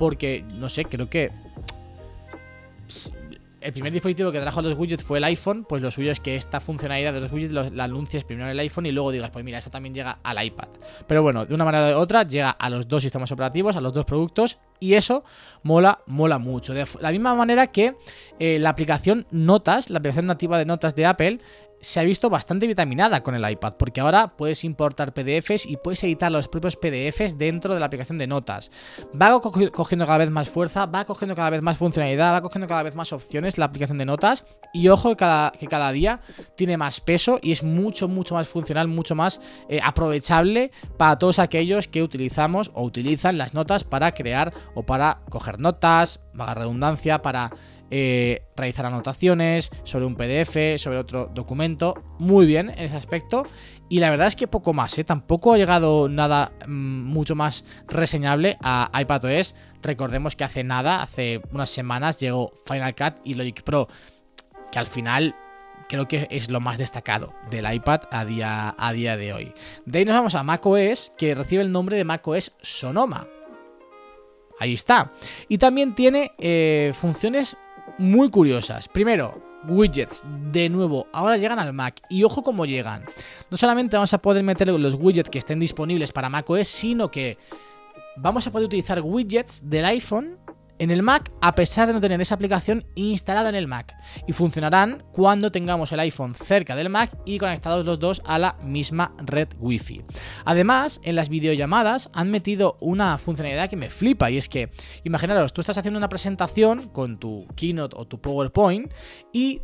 porque, 0.00 0.44
no 0.58 0.68
sé, 0.68 0.84
creo 0.84 1.08
que 1.08 1.30
s- 2.88 3.12
el 3.60 3.72
primer 3.72 3.92
dispositivo 3.92 4.32
que 4.32 4.40
trajo 4.40 4.62
los 4.62 4.78
widgets 4.78 5.04
fue 5.04 5.18
el 5.18 5.24
iPhone, 5.24 5.64
pues 5.68 5.82
lo 5.82 5.90
suyo 5.90 6.10
es 6.10 6.20
que 6.20 6.36
esta 6.36 6.60
funcionalidad 6.60 7.12
de 7.12 7.20
los 7.20 7.32
widgets 7.32 7.72
la 7.72 7.84
anuncies 7.84 8.24
primero 8.24 8.46
en 8.46 8.52
el 8.52 8.58
iPhone 8.60 8.86
y 8.86 8.92
luego 8.92 9.10
digas, 9.10 9.30
pues 9.30 9.44
mira, 9.44 9.58
esto 9.58 9.70
también 9.70 9.94
llega 9.94 10.18
al 10.22 10.42
iPad. 10.44 10.68
Pero 11.06 11.22
bueno, 11.22 11.44
de 11.44 11.54
una 11.54 11.64
manera 11.64 11.96
u 11.96 12.00
otra 12.00 12.22
llega 12.22 12.50
a 12.50 12.70
los 12.70 12.88
dos 12.88 13.02
sistemas 13.02 13.30
operativos, 13.32 13.76
a 13.76 13.80
los 13.80 13.92
dos 13.92 14.04
productos 14.04 14.58
y 14.78 14.94
eso 14.94 15.24
mola, 15.62 16.00
mola 16.06 16.38
mucho. 16.38 16.72
De 16.72 16.86
la 17.00 17.10
misma 17.10 17.34
manera 17.34 17.66
que 17.68 17.96
eh, 18.38 18.58
la 18.58 18.70
aplicación 18.70 19.26
Notas, 19.30 19.90
la 19.90 19.98
aplicación 19.98 20.26
nativa 20.26 20.58
de 20.58 20.64
Notas 20.64 20.94
de 20.96 21.06
Apple, 21.06 21.40
se 21.80 21.98
ha 21.98 22.02
visto 22.02 22.28
bastante 22.28 22.66
vitaminada 22.66 23.22
con 23.22 23.34
el 23.34 23.50
iPad, 23.50 23.74
porque 23.78 24.00
ahora 24.00 24.36
puedes 24.36 24.64
importar 24.64 25.14
PDFs 25.14 25.66
y 25.66 25.76
puedes 25.76 26.02
editar 26.04 26.30
los 26.30 26.46
propios 26.48 26.76
PDFs 26.76 27.38
dentro 27.38 27.72
de 27.74 27.80
la 27.80 27.86
aplicación 27.86 28.18
de 28.18 28.26
notas. 28.26 28.70
Va 29.20 29.40
co- 29.40 29.52
cogiendo 29.72 30.04
cada 30.06 30.18
vez 30.18 30.30
más 30.30 30.48
fuerza, 30.50 30.86
va 30.86 31.04
cogiendo 31.04 31.34
cada 31.34 31.50
vez 31.50 31.62
más 31.62 31.78
funcionalidad, 31.78 32.34
va 32.34 32.42
cogiendo 32.42 32.68
cada 32.68 32.82
vez 32.82 32.94
más 32.94 33.12
opciones 33.12 33.56
la 33.56 33.64
aplicación 33.64 33.98
de 33.98 34.04
notas 34.04 34.44
y 34.72 34.88
ojo 34.88 35.10
que 35.10 35.16
cada, 35.16 35.92
día 35.92 36.20
tiene 36.56 36.76
más 36.76 37.00
peso 37.00 37.38
y 37.42 37.52
es 37.52 37.62
mucho, 37.62 38.08
mucho 38.08 38.34
más 38.34 38.48
funcional, 38.48 38.86
mucho 38.86 39.14
más 39.14 39.40
eh, 39.68 39.80
aprovechable 39.82 40.70
para 40.98 41.18
todos 41.18 41.38
aquellos 41.38 41.88
que 41.88 42.02
utilizamos 42.02 42.70
o 42.74 42.82
utilizan 42.84 43.38
las 43.38 43.54
notas 43.54 43.84
para 43.84 44.12
crear 44.12 44.52
o 44.74 44.84
para 44.84 45.20
coger 45.30 45.58
notas, 45.58 46.20
vaga 46.34 46.54
redundancia, 46.54 47.22
para 47.22 47.50
eh, 47.90 48.42
realizar 48.56 48.86
anotaciones 48.86 49.70
sobre 49.84 50.06
un 50.06 50.14
PDF, 50.14 50.80
sobre 50.80 50.98
otro 50.98 51.30
documento. 51.34 51.94
Muy 52.18 52.46
bien 52.46 52.70
en 52.70 52.78
ese 52.78 52.96
aspecto. 52.96 53.44
Y 53.88 53.98
la 53.98 54.10
verdad 54.10 54.28
es 54.28 54.36
que 54.36 54.46
poco 54.46 54.72
más, 54.72 54.96
¿eh? 54.98 55.04
Tampoco 55.04 55.52
ha 55.52 55.58
llegado 55.58 56.08
nada 56.08 56.52
mm, 56.66 57.02
mucho 57.02 57.34
más 57.34 57.64
reseñable 57.88 58.56
a 58.62 58.90
iPadOS. 58.94 59.56
Recordemos 59.82 60.36
que 60.36 60.44
hace 60.44 60.62
nada, 60.62 61.02
hace 61.02 61.40
unas 61.52 61.70
semanas, 61.70 62.18
llegó 62.20 62.52
Final 62.66 62.94
Cut 62.94 63.14
y 63.24 63.34
Logic 63.34 63.62
Pro, 63.62 63.88
que 64.70 64.78
al 64.78 64.86
final 64.86 65.34
creo 65.88 66.06
que 66.06 66.28
es 66.30 66.50
lo 66.50 66.60
más 66.60 66.78
destacado 66.78 67.34
del 67.50 67.72
iPad 67.72 68.02
a 68.12 68.24
día, 68.24 68.76
a 68.78 68.92
día 68.92 69.16
de 69.16 69.32
hoy. 69.32 69.52
De 69.84 69.98
ahí 69.98 70.04
nos 70.04 70.14
vamos 70.14 70.36
a 70.36 70.44
macOS, 70.44 71.12
que 71.18 71.34
recibe 71.34 71.62
el 71.62 71.72
nombre 71.72 71.96
de 71.96 72.04
macOS 72.04 72.52
Sonoma. 72.62 73.26
Ahí 74.60 74.74
está. 74.74 75.10
Y 75.48 75.58
también 75.58 75.96
tiene 75.96 76.30
eh, 76.38 76.92
funciones 76.94 77.56
muy 78.00 78.30
curiosas. 78.30 78.88
Primero, 78.88 79.42
widgets. 79.68 80.24
De 80.50 80.68
nuevo, 80.68 81.06
ahora 81.12 81.36
llegan 81.36 81.58
al 81.58 81.72
Mac. 81.72 82.00
Y 82.08 82.24
ojo 82.24 82.42
cómo 82.42 82.64
llegan. 82.64 83.04
No 83.50 83.56
solamente 83.56 83.96
vamos 83.96 84.12
a 84.14 84.18
poder 84.18 84.42
meter 84.42 84.68
los 84.68 84.94
widgets 84.94 85.30
que 85.30 85.38
estén 85.38 85.60
disponibles 85.60 86.10
para 86.10 86.28
macOS, 86.28 86.66
sino 86.66 87.10
que 87.10 87.38
vamos 88.16 88.46
a 88.46 88.50
poder 88.50 88.66
utilizar 88.66 89.00
widgets 89.02 89.68
del 89.68 89.84
iPhone 89.84 90.38
en 90.80 90.90
el 90.90 91.02
Mac 91.02 91.30
a 91.40 91.54
pesar 91.54 91.86
de 91.86 91.92
no 91.92 92.00
tener 92.00 92.20
esa 92.20 92.34
aplicación 92.34 92.86
instalada 92.94 93.50
en 93.50 93.54
el 93.54 93.68
Mac 93.68 93.94
y 94.26 94.32
funcionarán 94.32 95.04
cuando 95.12 95.52
tengamos 95.52 95.92
el 95.92 96.00
iPhone 96.00 96.34
cerca 96.34 96.74
del 96.74 96.88
Mac 96.88 97.16
y 97.26 97.38
conectados 97.38 97.84
los 97.84 98.00
dos 98.00 98.22
a 98.24 98.38
la 98.38 98.56
misma 98.62 99.14
red 99.18 99.48
Wi-Fi. 99.58 100.02
Además, 100.46 101.00
en 101.04 101.16
las 101.16 101.28
videollamadas 101.28 102.10
han 102.14 102.30
metido 102.30 102.78
una 102.80 103.18
funcionalidad 103.18 103.68
que 103.68 103.76
me 103.76 103.90
flipa 103.90 104.30
y 104.30 104.38
es 104.38 104.48
que, 104.48 104.70
imaginaros, 105.04 105.52
tú 105.52 105.60
estás 105.60 105.76
haciendo 105.76 105.98
una 105.98 106.08
presentación 106.08 106.88
con 106.88 107.18
tu 107.18 107.46
Keynote 107.54 107.96
o 107.98 108.06
tu 108.06 108.20
PowerPoint 108.20 108.90
y 109.34 109.60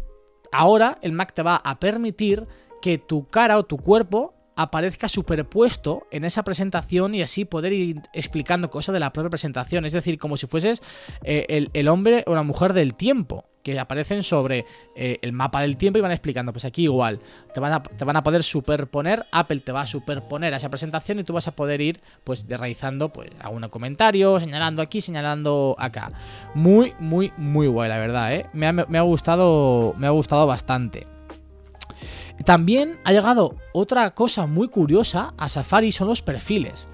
ahora 0.53 0.99
el 1.01 1.13
Mac 1.13 1.33
te 1.33 1.43
va 1.43 1.57
a 1.57 1.81
permitir 1.81 2.47
que 2.83 2.99
tu 2.99 3.27
cara 3.29 3.57
o 3.57 3.65
tu 3.65 3.79
cuerpo 3.79 4.36
aparezca 4.57 5.07
superpuesto 5.09 6.07
en 6.11 6.25
esa 6.25 6.42
presentación 6.42 7.14
y 7.14 7.23
así 7.23 7.45
poder 7.45 7.75
ir 7.75 8.01
explicando 8.14 8.71
cosas 8.71 8.95
de 8.95 9.01
la 9.01 9.12
propia 9.12 9.31
presentación. 9.31 9.85
Es 9.85 9.92
decir, 9.92 10.19
como 10.19 10.37
si 10.38 10.47
fueses 10.47 10.83
eh, 11.23 11.69
el, 11.73 11.88
hombre 11.88 12.25
o 12.27 12.35
la 12.35 12.42
mujer 12.42 12.73
del 12.73 12.95
tiempo, 12.95 13.45
que 13.62 13.79
aparecen 13.79 14.23
sobre 14.23 14.64
eh, 14.95 15.19
el 15.23 15.33
mapa 15.33 15.61
del 15.61 15.77
tiempo 15.77 15.99
y 15.99 16.01
van 16.01 16.12
explicando. 16.12 16.53
Pues 16.53 16.64
aquí 16.64 16.85
igual, 16.85 17.19
te 17.53 17.61
van, 17.61 17.73
a, 17.73 17.83
te 17.83 18.05
van 18.05 18.16
a 18.16 18.23
poder 18.23 18.42
superponer, 18.45 19.25
Apple 19.33 19.59
te 19.61 19.73
va 19.73 19.83
a 19.83 19.87
superponer 19.87 20.55
a 20.55 20.57
esa 20.57 20.71
presentación 20.71 21.19
y 21.19 21.25
tú 21.25 21.33
vas 21.33 21.49
a 21.49 21.53
poder 21.53 21.81
ir 21.81 22.01
pues 22.25 22.47
realizando 22.49 23.09
pues 23.09 23.31
algún 23.40 23.69
comentario, 23.69 24.40
señalando 24.40 24.83
aquí, 24.83 25.01
señalando 25.01 25.75
acá. 25.79 26.11
Muy, 26.55 26.95
muy, 27.01 27.33
muy 27.37 27.66
guay, 27.66 27.88
la 27.88 27.99
verdad, 27.99 28.35
¿eh? 28.35 28.47
Me 28.53 28.69
ha, 28.69 28.73
me 28.73 28.99
ha 28.99 29.03
gustado, 29.03 29.95
me 29.99 30.07
ha 30.07 30.11
gustado 30.11 30.47
bastante. 30.47 31.16
También 32.44 32.99
ha 33.05 33.12
llegado 33.12 33.57
otra 33.72 34.11
cosa 34.14 34.46
muy 34.46 34.68
curiosa 34.68 35.35
a 35.38 35.49
Safari, 35.49 35.90
son 35.92 36.09
los 36.09 36.22
perfiles. 36.22 36.88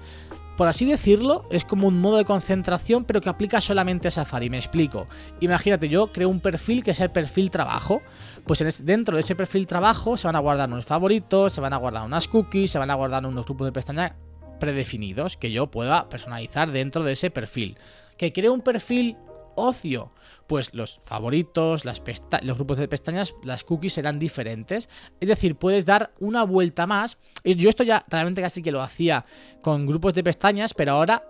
Por 0.57 0.67
así 0.67 0.85
decirlo, 0.85 1.45
es 1.49 1.65
como 1.65 1.87
un 1.87 1.99
modo 1.99 2.17
de 2.17 2.25
concentración, 2.25 3.05
pero 3.05 3.21
que 3.21 3.29
aplica 3.29 3.59
solamente 3.59 4.07
a 4.07 4.11
Safari. 4.11 4.49
Me 4.51 4.57
explico. 4.57 5.07
Imagínate, 5.41 5.89
yo 5.89 6.07
creo 6.07 6.29
un 6.29 6.39
perfil 6.39 6.83
que 6.83 6.91
es 6.91 6.99
el 6.99 7.09
perfil 7.09 7.49
trabajo. 7.49 8.01
Pues 8.45 8.61
en 8.61 8.67
es- 8.67 8.85
dentro 8.85 9.15
de 9.15 9.21
ese 9.21 9.35
perfil 9.35 9.65
trabajo 9.65 10.15
se 10.15 10.27
van 10.27 10.35
a 10.35 10.39
guardar 10.39 10.69
unos 10.69 10.85
favoritos, 10.85 11.53
se 11.53 11.59
van 11.61 11.73
a 11.73 11.77
guardar 11.77 12.05
unas 12.05 12.27
cookies, 12.27 12.69
se 12.69 12.77
van 12.79 12.91
a 12.91 12.95
guardar 12.95 13.25
unos 13.25 13.45
grupos 13.45 13.65
de 13.65 13.71
pestaña 13.71 14.15
predefinidos 14.59 15.37
que 15.37 15.51
yo 15.51 15.67
pueda 15.71 16.07
personalizar 16.07 16.71
dentro 16.71 17.03
de 17.03 17.13
ese 17.13 17.31
perfil. 17.31 17.77
Que 18.17 18.31
creo 18.31 18.53
un 18.53 18.61
perfil 18.61 19.17
ocio. 19.55 20.11
Pues 20.53 20.71
los 20.75 20.99
favoritos, 21.01 21.83
los 21.83 22.57
grupos 22.57 22.77
de 22.77 22.87
pestañas, 22.87 23.33
las 23.43 23.63
cookies 23.63 23.93
serán 23.93 24.19
diferentes. 24.19 24.87
Es 25.19 25.27
decir, 25.27 25.55
puedes 25.55 25.87
dar 25.87 26.13
una 26.19 26.43
vuelta 26.43 26.85
más. 26.85 27.17
Yo 27.43 27.69
esto 27.69 27.81
ya 27.81 28.05
realmente 28.07 28.39
casi 28.39 28.61
que 28.61 28.71
lo 28.71 28.83
hacía 28.83 29.25
con 29.63 29.87
grupos 29.87 30.13
de 30.13 30.23
pestañas, 30.23 30.75
pero 30.75 30.91
ahora 30.91 31.23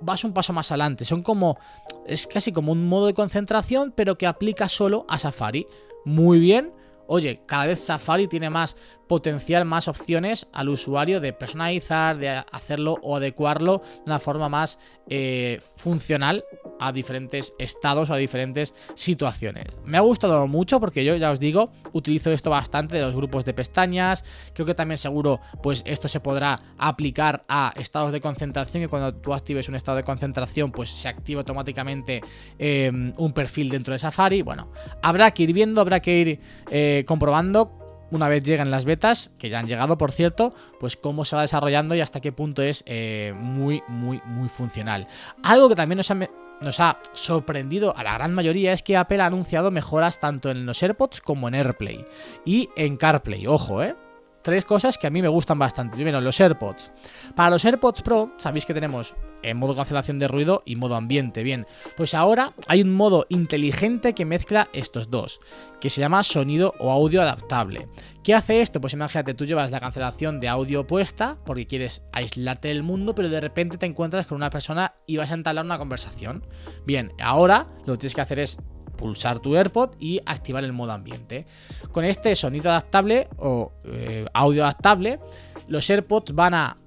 vas 0.00 0.22
un 0.22 0.32
paso 0.32 0.52
más 0.52 0.70
adelante. 0.70 1.04
Son 1.04 1.24
como. 1.24 1.58
Es 2.06 2.28
casi 2.28 2.52
como 2.52 2.70
un 2.70 2.88
modo 2.88 3.06
de 3.06 3.14
concentración, 3.14 3.92
pero 3.96 4.16
que 4.16 4.28
aplica 4.28 4.68
solo 4.68 5.06
a 5.08 5.18
Safari. 5.18 5.66
Muy 6.04 6.38
bien. 6.38 6.72
Oye, 7.08 7.42
cada 7.44 7.66
vez 7.66 7.80
Safari 7.80 8.28
tiene 8.28 8.48
más 8.48 8.76
potencial, 9.12 9.66
más 9.66 9.88
opciones 9.88 10.46
al 10.54 10.70
usuario 10.70 11.20
de 11.20 11.34
personalizar, 11.34 12.16
de 12.16 12.30
hacerlo 12.50 12.96
o 13.02 13.14
adecuarlo 13.14 13.82
de 13.96 14.04
una 14.06 14.18
forma 14.18 14.48
más 14.48 14.78
eh, 15.06 15.60
funcional 15.76 16.46
a 16.80 16.92
diferentes 16.92 17.52
estados 17.58 18.08
o 18.08 18.14
a 18.14 18.16
diferentes 18.16 18.74
situaciones. 18.94 19.66
Me 19.84 19.98
ha 19.98 20.00
gustado 20.00 20.46
mucho 20.46 20.80
porque 20.80 21.04
yo 21.04 21.14
ya 21.16 21.30
os 21.30 21.40
digo, 21.40 21.72
utilizo 21.92 22.30
esto 22.30 22.48
bastante 22.48 22.96
de 22.96 23.02
los 23.02 23.14
grupos 23.14 23.44
de 23.44 23.52
pestañas. 23.52 24.24
Creo 24.54 24.64
que 24.64 24.74
también 24.74 24.96
seguro, 24.96 25.40
pues 25.62 25.82
esto 25.84 26.08
se 26.08 26.20
podrá 26.20 26.58
aplicar 26.78 27.42
a 27.48 27.74
estados 27.76 28.12
de 28.12 28.20
concentración. 28.22 28.82
Que 28.82 28.88
cuando 28.88 29.12
tú 29.14 29.34
actives 29.34 29.68
un 29.68 29.74
estado 29.74 29.98
de 29.98 30.04
concentración, 30.04 30.72
pues 30.72 30.88
se 30.88 31.06
activa 31.06 31.40
automáticamente 31.40 32.22
eh, 32.58 32.90
un 32.90 33.32
perfil 33.32 33.68
dentro 33.68 33.92
de 33.92 33.98
Safari. 33.98 34.40
Bueno, 34.40 34.72
habrá 35.02 35.32
que 35.32 35.42
ir 35.42 35.52
viendo, 35.52 35.82
habrá 35.82 36.00
que 36.00 36.18
ir 36.18 36.40
eh, 36.70 37.04
comprobando 37.06 37.81
una 38.12 38.28
vez 38.28 38.44
lleguen 38.44 38.70
las 38.70 38.84
betas, 38.84 39.30
que 39.38 39.48
ya 39.48 39.58
han 39.58 39.66
llegado 39.66 39.98
por 39.98 40.12
cierto, 40.12 40.54
pues 40.78 40.96
cómo 40.96 41.24
se 41.24 41.34
va 41.34 41.42
desarrollando 41.42 41.94
y 41.94 42.00
hasta 42.00 42.20
qué 42.20 42.30
punto 42.30 42.62
es 42.62 42.84
eh, 42.86 43.34
muy, 43.36 43.82
muy, 43.88 44.20
muy 44.26 44.48
funcional. 44.48 45.08
Algo 45.42 45.68
que 45.68 45.74
también 45.74 45.96
nos 45.96 46.10
ha, 46.10 46.28
nos 46.60 46.78
ha 46.78 46.98
sorprendido 47.14 47.96
a 47.96 48.04
la 48.04 48.14
gran 48.14 48.34
mayoría 48.34 48.72
es 48.72 48.82
que 48.82 48.96
Apple 48.96 49.22
ha 49.22 49.26
anunciado 49.26 49.70
mejoras 49.70 50.20
tanto 50.20 50.50
en 50.50 50.66
los 50.66 50.82
AirPods 50.82 51.22
como 51.22 51.48
en 51.48 51.54
AirPlay 51.54 52.06
y 52.44 52.68
en 52.76 52.96
CarPlay, 52.96 53.46
ojo, 53.46 53.82
¿eh? 53.82 53.96
Tres 54.42 54.64
cosas 54.64 54.98
que 54.98 55.06
a 55.06 55.10
mí 55.10 55.22
me 55.22 55.28
gustan 55.28 55.58
bastante. 55.58 55.96
Primero, 55.96 56.20
los 56.20 56.40
AirPods. 56.40 56.92
Para 57.34 57.50
los 57.50 57.64
AirPods 57.64 58.02
Pro, 58.02 58.32
sabéis 58.38 58.66
que 58.66 58.74
tenemos 58.74 59.14
en 59.42 59.56
modo 59.56 59.74
cancelación 59.74 60.18
de 60.18 60.28
ruido 60.28 60.62
y 60.64 60.76
modo 60.76 60.94
ambiente. 60.94 61.42
Bien, 61.42 61.66
pues 61.96 62.14
ahora 62.14 62.52
hay 62.68 62.82
un 62.82 62.94
modo 62.94 63.26
inteligente 63.28 64.14
que 64.14 64.24
mezcla 64.24 64.68
estos 64.72 65.10
dos, 65.10 65.40
que 65.80 65.90
se 65.90 66.00
llama 66.00 66.22
sonido 66.22 66.74
o 66.78 66.90
audio 66.90 67.22
adaptable. 67.22 67.88
¿Qué 68.22 68.34
hace 68.34 68.60
esto? 68.60 68.80
Pues 68.80 68.92
imagínate, 68.92 69.34
tú 69.34 69.44
llevas 69.44 69.70
la 69.70 69.80
cancelación 69.80 70.38
de 70.38 70.48
audio 70.48 70.86
puesta 70.86 71.38
porque 71.44 71.66
quieres 71.66 72.02
aislarte 72.12 72.68
del 72.68 72.82
mundo, 72.82 73.14
pero 73.14 73.28
de 73.28 73.40
repente 73.40 73.78
te 73.78 73.86
encuentras 73.86 74.26
con 74.26 74.36
una 74.36 74.50
persona 74.50 74.94
y 75.06 75.16
vas 75.16 75.30
a 75.30 75.34
entablar 75.34 75.64
una 75.64 75.78
conversación. 75.78 76.46
Bien, 76.86 77.12
ahora 77.20 77.68
lo 77.84 77.94
que 77.94 77.98
tienes 77.98 78.14
que 78.14 78.20
hacer 78.20 78.38
es 78.38 78.58
pulsar 79.02 79.40
tu 79.40 79.56
AirPod 79.56 79.96
y 79.98 80.20
activar 80.24 80.62
el 80.62 80.72
modo 80.72 80.92
ambiente. 80.92 81.44
Con 81.90 82.04
este 82.04 82.36
sonido 82.36 82.70
adaptable 82.70 83.28
o 83.36 83.72
eh, 83.84 84.26
audio 84.32 84.62
adaptable, 84.62 85.18
los 85.66 85.90
AirPods 85.90 86.32
van 86.32 86.54
a 86.54 86.78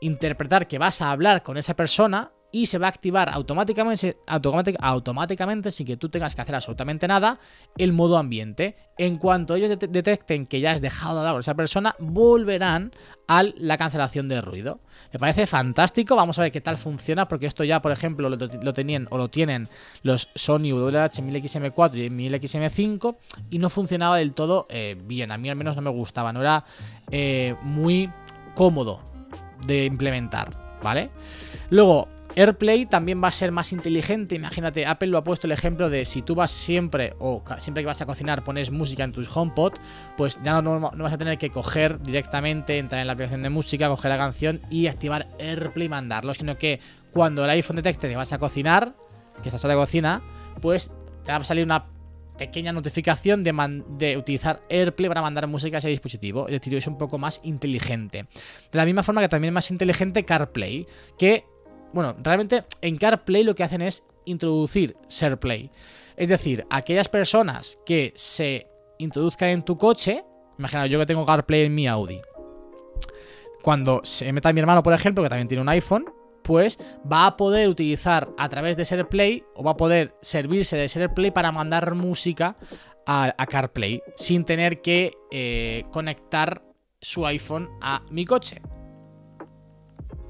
interpretar 0.00 0.66
que 0.66 0.78
vas 0.78 1.02
a 1.02 1.10
hablar 1.10 1.42
con 1.42 1.58
esa 1.58 1.76
persona 1.76 2.32
y 2.52 2.66
se 2.66 2.78
va 2.78 2.86
a 2.86 2.90
activar 2.90 3.28
automáticamente, 3.28 4.16
automátic- 4.26 4.76
automáticamente 4.80 5.70
sin 5.70 5.86
que 5.86 5.96
tú 5.96 6.08
tengas 6.08 6.34
que 6.34 6.40
hacer 6.40 6.54
absolutamente 6.54 7.06
nada 7.08 7.38
el 7.76 7.92
modo 7.92 8.16
ambiente. 8.18 8.76
En 8.98 9.16
cuanto 9.18 9.54
ellos 9.54 9.70
det- 9.78 9.88
detecten 9.90 10.46
que 10.46 10.60
ya 10.60 10.72
has 10.72 10.80
dejado 10.80 11.14
de 11.14 11.20
hablar 11.20 11.34
con 11.34 11.40
esa 11.40 11.54
persona, 11.54 11.94
volverán 11.98 12.92
a 13.28 13.42
la 13.44 13.78
cancelación 13.78 14.28
de 14.28 14.40
ruido. 14.40 14.80
Me 15.12 15.18
parece 15.18 15.46
fantástico, 15.46 16.16
vamos 16.16 16.38
a 16.38 16.42
ver 16.42 16.52
qué 16.52 16.60
tal 16.60 16.76
funciona, 16.76 17.26
porque 17.28 17.46
esto 17.46 17.62
ya, 17.64 17.80
por 17.80 17.92
ejemplo, 17.92 18.28
lo, 18.28 18.36
lo 18.36 18.74
tenían 18.74 19.06
o 19.10 19.18
lo 19.18 19.28
tienen 19.28 19.68
los 20.02 20.28
Sony 20.34 20.72
WH-1000XM4 20.72 21.96
y 21.96 22.10
1000XM5 22.10 23.16
y 23.50 23.58
no 23.58 23.70
funcionaba 23.70 24.16
del 24.18 24.32
todo 24.34 24.66
eh, 24.70 24.96
bien. 25.04 25.30
A 25.30 25.38
mí 25.38 25.48
al 25.48 25.56
menos 25.56 25.76
no 25.76 25.82
me 25.82 25.90
gustaba, 25.90 26.32
no 26.32 26.40
era 26.40 26.64
eh, 27.10 27.54
muy 27.62 28.10
cómodo 28.54 29.00
de 29.66 29.84
implementar, 29.84 30.78
¿vale? 30.82 31.10
Luego, 31.70 32.08
AirPlay 32.36 32.86
también 32.86 33.22
va 33.22 33.28
a 33.28 33.32
ser 33.32 33.50
más 33.52 33.72
inteligente. 33.72 34.34
Imagínate, 34.36 34.86
Apple 34.86 35.08
lo 35.08 35.18
ha 35.18 35.24
puesto 35.24 35.46
el 35.46 35.52
ejemplo 35.52 35.90
de 35.90 36.04
si 36.04 36.22
tú 36.22 36.34
vas 36.34 36.50
siempre 36.50 37.14
o 37.18 37.42
siempre 37.58 37.82
que 37.82 37.86
vas 37.88 38.00
a 38.00 38.06
cocinar 38.06 38.44
pones 38.44 38.70
música 38.70 39.04
en 39.04 39.12
tus 39.12 39.34
HomePod, 39.36 39.74
pues 40.16 40.40
ya 40.42 40.62
no, 40.62 40.78
no- 40.78 40.90
vas 40.96 41.12
a 41.12 41.18
tener 41.18 41.38
que 41.38 41.50
coger 41.50 42.00
directamente, 42.00 42.78
entrar 42.78 43.00
en 43.00 43.06
la 43.08 43.14
aplicación 43.14 43.42
de 43.42 43.50
música, 43.50 43.88
coger 43.88 44.10
la 44.10 44.18
canción 44.18 44.60
y 44.70 44.86
activar 44.86 45.28
AirPlay 45.38 45.86
y 45.86 45.88
mandarlo, 45.88 46.32
sino 46.34 46.56
que 46.56 46.80
cuando 47.12 47.44
el 47.44 47.50
iPhone 47.50 47.76
detecte 47.76 48.08
que 48.08 48.16
vas 48.16 48.32
a 48.32 48.38
cocinar, 48.38 48.94
que 49.42 49.48
estás 49.48 49.64
en 49.64 49.68
la 49.70 49.76
cocina, 49.76 50.22
pues 50.60 50.90
te 51.24 51.32
va 51.32 51.38
a 51.38 51.44
salir 51.44 51.64
una 51.64 51.86
pequeña 52.38 52.72
notificación 52.72 53.42
de, 53.42 53.82
de 53.98 54.16
utilizar 54.16 54.62
AirPlay 54.70 55.08
para 55.08 55.20
mandar 55.20 55.46
música 55.46 55.76
a 55.76 55.78
ese 55.78 55.88
dispositivo. 55.88 56.46
Es 56.46 56.52
decir, 56.52 56.74
es 56.74 56.86
un 56.86 56.96
poco 56.96 57.18
más 57.18 57.40
inteligente. 57.42 58.26
De 58.72 58.78
la 58.78 58.86
misma 58.86 59.02
forma 59.02 59.20
que 59.20 59.28
también 59.28 59.50
es 59.52 59.54
más 59.56 59.70
inteligente 59.70 60.24
CarPlay, 60.24 60.86
que, 61.18 61.44
bueno, 61.92 62.14
realmente 62.22 62.62
en 62.80 62.96
CarPlay 62.96 63.42
lo 63.42 63.54
que 63.54 63.64
hacen 63.64 63.82
es 63.82 64.04
introducir 64.24 64.96
SharePlay. 65.08 65.70
Es 66.16 66.28
decir, 66.28 66.66
aquellas 66.70 67.08
personas 67.08 67.78
que 67.84 68.12
se 68.14 68.68
introduzcan 68.98 69.48
en 69.48 69.64
tu 69.64 69.78
coche, 69.78 70.24
imagina 70.58 70.86
yo 70.86 70.98
que 70.98 71.06
tengo 71.06 71.26
CarPlay 71.26 71.62
en 71.62 71.74
mi 71.74 71.88
Audi. 71.88 72.20
Cuando 73.62 74.00
se 74.04 74.32
meta 74.32 74.52
mi 74.52 74.60
hermano, 74.60 74.82
por 74.82 74.92
ejemplo, 74.92 75.22
que 75.22 75.28
también 75.28 75.48
tiene 75.48 75.62
un 75.62 75.68
iPhone, 75.68 76.04
pues 76.42 76.78
va 77.10 77.26
a 77.26 77.36
poder 77.36 77.68
utilizar 77.68 78.30
a 78.38 78.48
través 78.48 78.76
de 78.76 78.84
SharePlay 78.84 79.44
o 79.54 79.62
va 79.62 79.72
a 79.72 79.76
poder 79.76 80.14
servirse 80.20 80.76
de 80.76 80.88
SharePlay 80.88 81.30
para 81.30 81.52
mandar 81.52 81.94
música 81.94 82.56
a, 83.06 83.46
CarPlay 83.46 84.02
sin 84.16 84.44
tener 84.44 84.80
que 84.80 85.12
eh, 85.30 85.84
conectar 85.90 86.62
su 87.00 87.26
iPhone 87.26 87.68
a 87.80 88.02
mi 88.10 88.24
coche. 88.24 88.62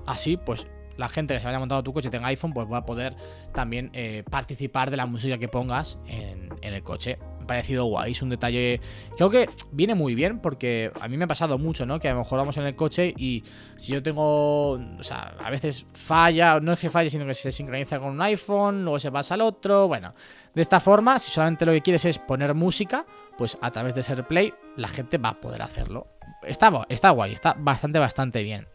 Así, 0.06 0.36
pues 0.36 0.66
la 1.00 1.08
gente 1.08 1.34
que 1.34 1.40
se 1.40 1.46
vaya 1.46 1.58
montando 1.58 1.82
tu 1.82 1.92
coche 1.92 2.10
tenga 2.10 2.28
iPhone, 2.28 2.52
pues 2.52 2.70
va 2.70 2.78
a 2.78 2.84
poder 2.84 3.16
también 3.52 3.90
eh, 3.94 4.22
participar 4.30 4.90
de 4.90 4.96
la 4.96 5.06
música 5.06 5.38
que 5.38 5.48
pongas 5.48 5.98
en, 6.06 6.50
en 6.60 6.74
el 6.74 6.82
coche. 6.82 7.18
Me 7.38 7.44
ha 7.44 7.46
parecido 7.46 7.86
guay, 7.86 8.12
es 8.12 8.22
un 8.22 8.28
detalle. 8.28 8.80
Creo 9.16 9.30
que 9.30 9.48
viene 9.72 9.94
muy 9.94 10.14
bien 10.14 10.40
porque 10.40 10.92
a 11.00 11.08
mí 11.08 11.16
me 11.16 11.24
ha 11.24 11.26
pasado 11.26 11.58
mucho, 11.58 11.86
¿no? 11.86 11.98
Que 11.98 12.08
a 12.08 12.12
lo 12.12 12.18
mejor 12.18 12.38
vamos 12.38 12.56
en 12.58 12.64
el 12.64 12.76
coche 12.76 13.12
y 13.16 13.42
si 13.76 13.92
yo 13.92 14.02
tengo. 14.02 14.72
O 14.72 15.02
sea, 15.02 15.34
a 15.42 15.50
veces 15.50 15.86
falla, 15.94 16.60
no 16.60 16.72
es 16.72 16.78
que 16.78 16.90
falle, 16.90 17.10
sino 17.10 17.26
que 17.26 17.34
se 17.34 17.50
sincroniza 17.50 17.98
con 17.98 18.10
un 18.10 18.22
iPhone, 18.22 18.84
luego 18.84 18.98
se 18.98 19.10
pasa 19.10 19.34
al 19.34 19.40
otro. 19.40 19.88
Bueno, 19.88 20.14
de 20.54 20.62
esta 20.62 20.80
forma, 20.80 21.18
si 21.18 21.32
solamente 21.32 21.64
lo 21.64 21.72
que 21.72 21.80
quieres 21.80 22.04
es 22.04 22.18
poner 22.18 22.54
música, 22.54 23.06
pues 23.40 23.56
a 23.62 23.70
través 23.70 23.94
de 23.94 24.02
SharePlay 24.02 24.52
la 24.76 24.86
gente 24.86 25.16
va 25.16 25.30
a 25.30 25.40
poder 25.40 25.62
hacerlo. 25.62 26.08
Está, 26.42 26.70
está 26.90 27.08
guay, 27.08 27.32
está 27.32 27.54
bastante, 27.58 27.98
bastante 27.98 28.42
bien. 28.42 28.68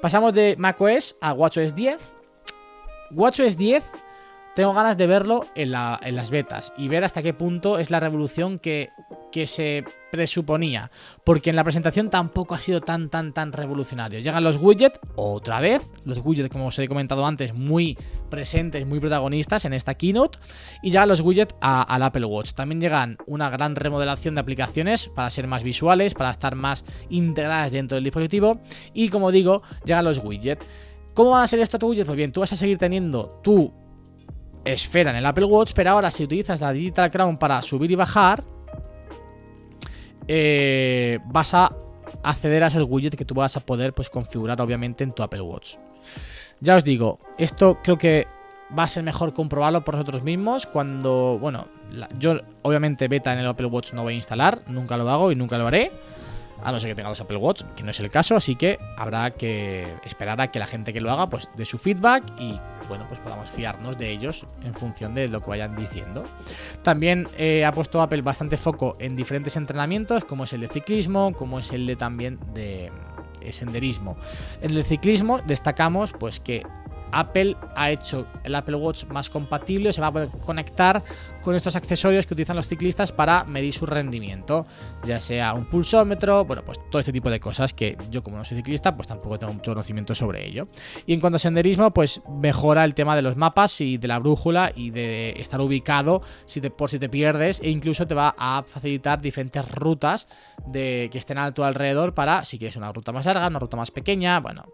Pasamos 0.00 0.32
de 0.32 0.56
macOS 0.58 1.16
a 1.20 1.34
WatchOS 1.34 1.74
10. 1.74 2.00
WatchOS 3.10 3.58
10 3.58 3.92
tengo 4.56 4.72
ganas 4.72 4.96
de 4.96 5.06
verlo 5.06 5.44
en, 5.54 5.70
la- 5.70 6.00
en 6.02 6.16
las 6.16 6.30
betas 6.30 6.72
y 6.78 6.88
ver 6.88 7.04
hasta 7.04 7.22
qué 7.22 7.34
punto 7.34 7.78
es 7.78 7.90
la 7.90 8.00
revolución 8.00 8.58
que, 8.58 8.88
se 9.44 9.84
presuponía. 10.10 10.90
Porque 11.22 11.50
en 11.50 11.56
la 11.56 11.62
presentación 11.62 12.08
tampoco 12.08 12.54
ha 12.54 12.58
sido 12.58 12.80
tan, 12.80 13.10
tan, 13.10 13.34
tan 13.34 13.52
revolucionario. 13.52 14.18
Llegan 14.20 14.42
los 14.42 14.56
widgets, 14.56 14.98
otra 15.14 15.60
vez. 15.60 15.92
Los 16.06 16.20
widgets, 16.24 16.48
como 16.48 16.68
os 16.68 16.78
he 16.78 16.88
comentado 16.88 17.26
antes, 17.26 17.52
muy 17.52 17.98
presentes, 18.30 18.86
muy 18.86 18.98
protagonistas 18.98 19.66
en 19.66 19.74
esta 19.74 19.92
keynote. 19.92 20.38
Y 20.82 20.90
llegan 20.90 21.10
los 21.10 21.20
widgets 21.20 21.54
al 21.60 22.02
Apple 22.02 22.24
Watch. 22.24 22.54
También 22.54 22.80
llegan 22.80 23.18
una 23.26 23.50
gran 23.50 23.76
remodelación 23.76 24.36
de 24.36 24.40
aplicaciones 24.40 25.10
para 25.10 25.28
ser 25.28 25.46
más 25.46 25.62
visuales, 25.62 26.14
para 26.14 26.30
estar 26.30 26.54
más 26.54 26.86
integradas 27.10 27.72
dentro 27.72 27.96
del 27.96 28.04
dispositivo. 28.04 28.60
Y 28.94 29.10
como 29.10 29.30
digo, 29.30 29.60
llegan 29.84 30.06
los 30.06 30.16
widgets. 30.16 30.66
¿Cómo 31.12 31.32
van 31.32 31.42
a 31.42 31.46
ser 31.46 31.60
estos 31.60 31.82
widgets? 31.82 32.06
Pues 32.06 32.16
bien, 32.16 32.32
tú 32.32 32.40
vas 32.40 32.54
a 32.54 32.56
seguir 32.56 32.78
teniendo 32.78 33.38
tu 33.44 33.70
esfera 34.66 35.10
en 35.10 35.16
el 35.16 35.26
Apple 35.26 35.44
Watch, 35.44 35.72
pero 35.74 35.90
ahora 35.90 36.10
si 36.10 36.24
utilizas 36.24 36.60
la 36.60 36.72
Digital 36.72 37.10
Crown 37.10 37.38
para 37.38 37.62
subir 37.62 37.90
y 37.90 37.94
bajar, 37.94 38.44
eh, 40.28 41.18
vas 41.26 41.54
a 41.54 41.72
acceder 42.22 42.64
a 42.64 42.66
esos 42.66 42.84
widgets 42.88 43.16
que 43.16 43.24
tú 43.24 43.34
vas 43.34 43.56
a 43.56 43.60
poder 43.60 43.92
pues, 43.92 44.10
configurar 44.10 44.60
obviamente 44.60 45.04
en 45.04 45.12
tu 45.12 45.22
Apple 45.22 45.40
Watch. 45.40 45.76
Ya 46.60 46.76
os 46.76 46.84
digo, 46.84 47.18
esto 47.38 47.78
creo 47.82 47.98
que 47.98 48.26
va 48.76 48.84
a 48.84 48.88
ser 48.88 49.02
mejor 49.02 49.32
comprobarlo 49.32 49.84
por 49.84 49.94
nosotros 49.94 50.22
mismos 50.22 50.66
cuando, 50.66 51.38
bueno, 51.40 51.68
yo 52.18 52.40
obviamente 52.62 53.08
beta 53.08 53.32
en 53.32 53.38
el 53.38 53.46
Apple 53.46 53.66
Watch 53.66 53.92
no 53.92 54.02
voy 54.02 54.14
a 54.14 54.16
instalar, 54.16 54.62
nunca 54.66 54.96
lo 54.96 55.08
hago 55.08 55.30
y 55.30 55.36
nunca 55.36 55.58
lo 55.58 55.66
haré. 55.66 55.92
A 56.62 56.72
no 56.72 56.80
ser 56.80 56.90
que 56.90 56.94
tenga 56.94 57.08
dos 57.08 57.20
Apple 57.20 57.36
Watch, 57.36 57.62
que 57.76 57.82
no 57.82 57.90
es 57.90 58.00
el 58.00 58.10
caso, 58.10 58.36
así 58.36 58.56
que 58.56 58.78
habrá 58.96 59.30
que 59.30 59.86
esperar 60.04 60.40
a 60.40 60.50
que 60.50 60.58
la 60.58 60.66
gente 60.66 60.92
que 60.92 61.00
lo 61.00 61.10
haga 61.10 61.28
pues 61.28 61.50
dé 61.56 61.64
su 61.64 61.78
feedback 61.78 62.24
y 62.38 62.58
bueno, 62.88 63.04
pues 63.08 63.20
podamos 63.20 63.50
fiarnos 63.50 63.98
de 63.98 64.10
ellos 64.10 64.46
en 64.64 64.74
función 64.74 65.14
de 65.14 65.28
lo 65.28 65.40
que 65.40 65.50
vayan 65.50 65.76
diciendo. 65.76 66.24
También 66.82 67.28
eh, 67.36 67.64
ha 67.64 67.72
puesto 67.72 68.00
Apple 68.00 68.22
bastante 68.22 68.56
foco 68.56 68.96
en 68.98 69.16
diferentes 69.16 69.56
entrenamientos, 69.56 70.24
como 70.24 70.44
es 70.44 70.52
el 70.52 70.60
de 70.62 70.68
ciclismo, 70.68 71.32
como 71.32 71.58
es 71.58 71.72
el 71.72 71.86
de 71.86 71.96
también 71.96 72.38
de 72.54 72.90
eh, 73.40 73.52
senderismo. 73.52 74.16
En 74.60 74.72
el 74.72 74.84
ciclismo 74.84 75.40
destacamos 75.46 76.12
pues 76.12 76.40
que 76.40 76.64
Apple 77.12 77.56
ha 77.74 77.90
hecho 77.90 78.26
el 78.44 78.54
Apple 78.54 78.76
Watch 78.76 79.04
más 79.06 79.30
compatible, 79.30 79.92
se 79.92 80.00
va 80.00 80.08
a 80.08 80.12
poder 80.12 80.28
conectar 80.44 81.02
con 81.42 81.54
estos 81.54 81.76
accesorios 81.76 82.26
que 82.26 82.34
utilizan 82.34 82.56
los 82.56 82.66
ciclistas 82.66 83.12
para 83.12 83.44
medir 83.44 83.72
su 83.72 83.86
rendimiento, 83.86 84.66
ya 85.04 85.20
sea 85.20 85.54
un 85.54 85.64
pulsómetro, 85.64 86.44
bueno, 86.44 86.64
pues 86.64 86.78
todo 86.90 86.98
este 86.98 87.12
tipo 87.12 87.30
de 87.30 87.38
cosas 87.38 87.72
que 87.72 87.96
yo 88.10 88.22
como 88.22 88.36
no 88.36 88.44
soy 88.44 88.56
ciclista, 88.56 88.96
pues 88.96 89.06
tampoco 89.06 89.38
tengo 89.38 89.52
mucho 89.52 89.70
conocimiento 89.70 90.14
sobre 90.14 90.44
ello. 90.44 90.66
Y 91.06 91.12
en 91.12 91.20
cuanto 91.20 91.36
a 91.36 91.38
senderismo, 91.38 91.92
pues 91.92 92.20
mejora 92.28 92.84
el 92.84 92.94
tema 92.94 93.14
de 93.14 93.22
los 93.22 93.36
mapas 93.36 93.80
y 93.80 93.96
de 93.96 94.08
la 94.08 94.18
brújula 94.18 94.72
y 94.74 94.90
de 94.90 95.34
estar 95.38 95.60
ubicado 95.60 96.22
si 96.46 96.60
te, 96.60 96.70
por 96.70 96.90
si 96.90 96.98
te 96.98 97.08
pierdes 97.08 97.60
e 97.60 97.70
incluso 97.70 98.06
te 98.06 98.14
va 98.14 98.34
a 98.36 98.64
facilitar 98.66 99.20
diferentes 99.20 99.70
rutas 99.70 100.26
de, 100.66 101.08
que 101.12 101.18
estén 101.18 101.38
a 101.38 101.52
tu 101.52 101.62
alrededor 101.62 102.14
para 102.14 102.44
si 102.44 102.58
quieres 102.58 102.76
una 102.76 102.92
ruta 102.92 103.12
más 103.12 103.26
larga, 103.26 103.46
una 103.46 103.58
ruta 103.58 103.76
más 103.76 103.90
pequeña, 103.90 104.40
bueno, 104.40 104.64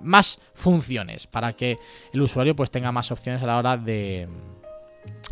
más 0.00 0.38
funciones 0.54 1.26
para 1.26 1.52
que 1.52 1.78
el 2.12 2.22
usuario 2.22 2.54
pues 2.56 2.70
tenga 2.70 2.92
más 2.92 3.10
opciones 3.10 3.42
a 3.42 3.46
la 3.46 3.58
hora 3.58 3.76
de, 3.76 4.28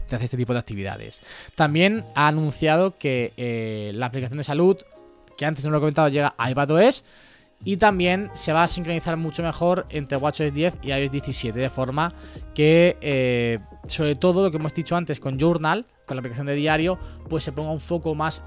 hacer 0.06 0.22
este 0.22 0.36
tipo 0.36 0.52
de 0.52 0.58
actividades. 0.58 1.22
También 1.54 2.04
ha 2.14 2.28
anunciado 2.28 2.96
que 2.98 3.32
eh, 3.36 3.92
la 3.94 4.06
aplicación 4.06 4.38
de 4.38 4.44
salud, 4.44 4.78
que 5.36 5.46
antes 5.46 5.64
no 5.64 5.70
lo 5.70 5.78
he 5.78 5.80
comentado, 5.80 6.08
llega 6.08 6.34
a 6.36 6.50
iPadOS 6.50 7.04
y 7.64 7.78
también 7.78 8.30
se 8.34 8.52
va 8.52 8.64
a 8.64 8.68
sincronizar 8.68 9.16
mucho 9.16 9.42
mejor 9.42 9.86
entre 9.88 10.18
WatchOS 10.18 10.52
10 10.52 10.78
y 10.82 10.92
iOS 10.92 11.10
17, 11.10 11.58
de 11.58 11.70
forma 11.70 12.12
que, 12.54 12.96
eh, 13.00 13.58
sobre 13.86 14.16
todo 14.16 14.44
lo 14.44 14.50
que 14.50 14.58
hemos 14.58 14.74
dicho 14.74 14.96
antes 14.96 15.18
con 15.18 15.38
Journal, 15.38 15.86
con 16.06 16.16
la 16.16 16.20
aplicación 16.20 16.46
de 16.46 16.54
diario, 16.54 16.98
pues 17.28 17.44
se 17.44 17.52
ponga 17.52 17.70
un 17.70 17.80
foco 17.80 18.14
más 18.14 18.42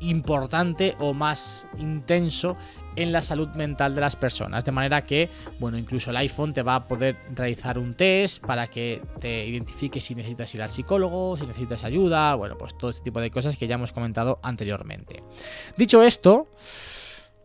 importante 0.00 0.96
o 0.98 1.12
más 1.14 1.68
intenso 1.78 2.56
en 2.96 3.12
la 3.12 3.20
salud 3.20 3.48
mental 3.50 3.94
de 3.94 4.00
las 4.00 4.16
personas. 4.16 4.64
De 4.64 4.72
manera 4.72 5.04
que, 5.04 5.28
bueno, 5.58 5.78
incluso 5.78 6.10
el 6.10 6.16
iPhone 6.18 6.52
te 6.52 6.62
va 6.62 6.76
a 6.76 6.88
poder 6.88 7.16
realizar 7.34 7.78
un 7.78 7.94
test 7.94 8.44
para 8.44 8.68
que 8.68 9.02
te 9.20 9.46
identifique 9.46 10.00
si 10.00 10.14
necesitas 10.14 10.54
ir 10.54 10.62
al 10.62 10.68
psicólogo, 10.68 11.36
si 11.36 11.46
necesitas 11.46 11.84
ayuda, 11.84 12.34
bueno, 12.34 12.56
pues 12.58 12.76
todo 12.76 12.90
este 12.90 13.02
tipo 13.02 13.20
de 13.20 13.30
cosas 13.30 13.56
que 13.56 13.66
ya 13.66 13.74
hemos 13.74 13.92
comentado 13.92 14.38
anteriormente. 14.42 15.22
Dicho 15.76 16.02
esto, 16.02 16.48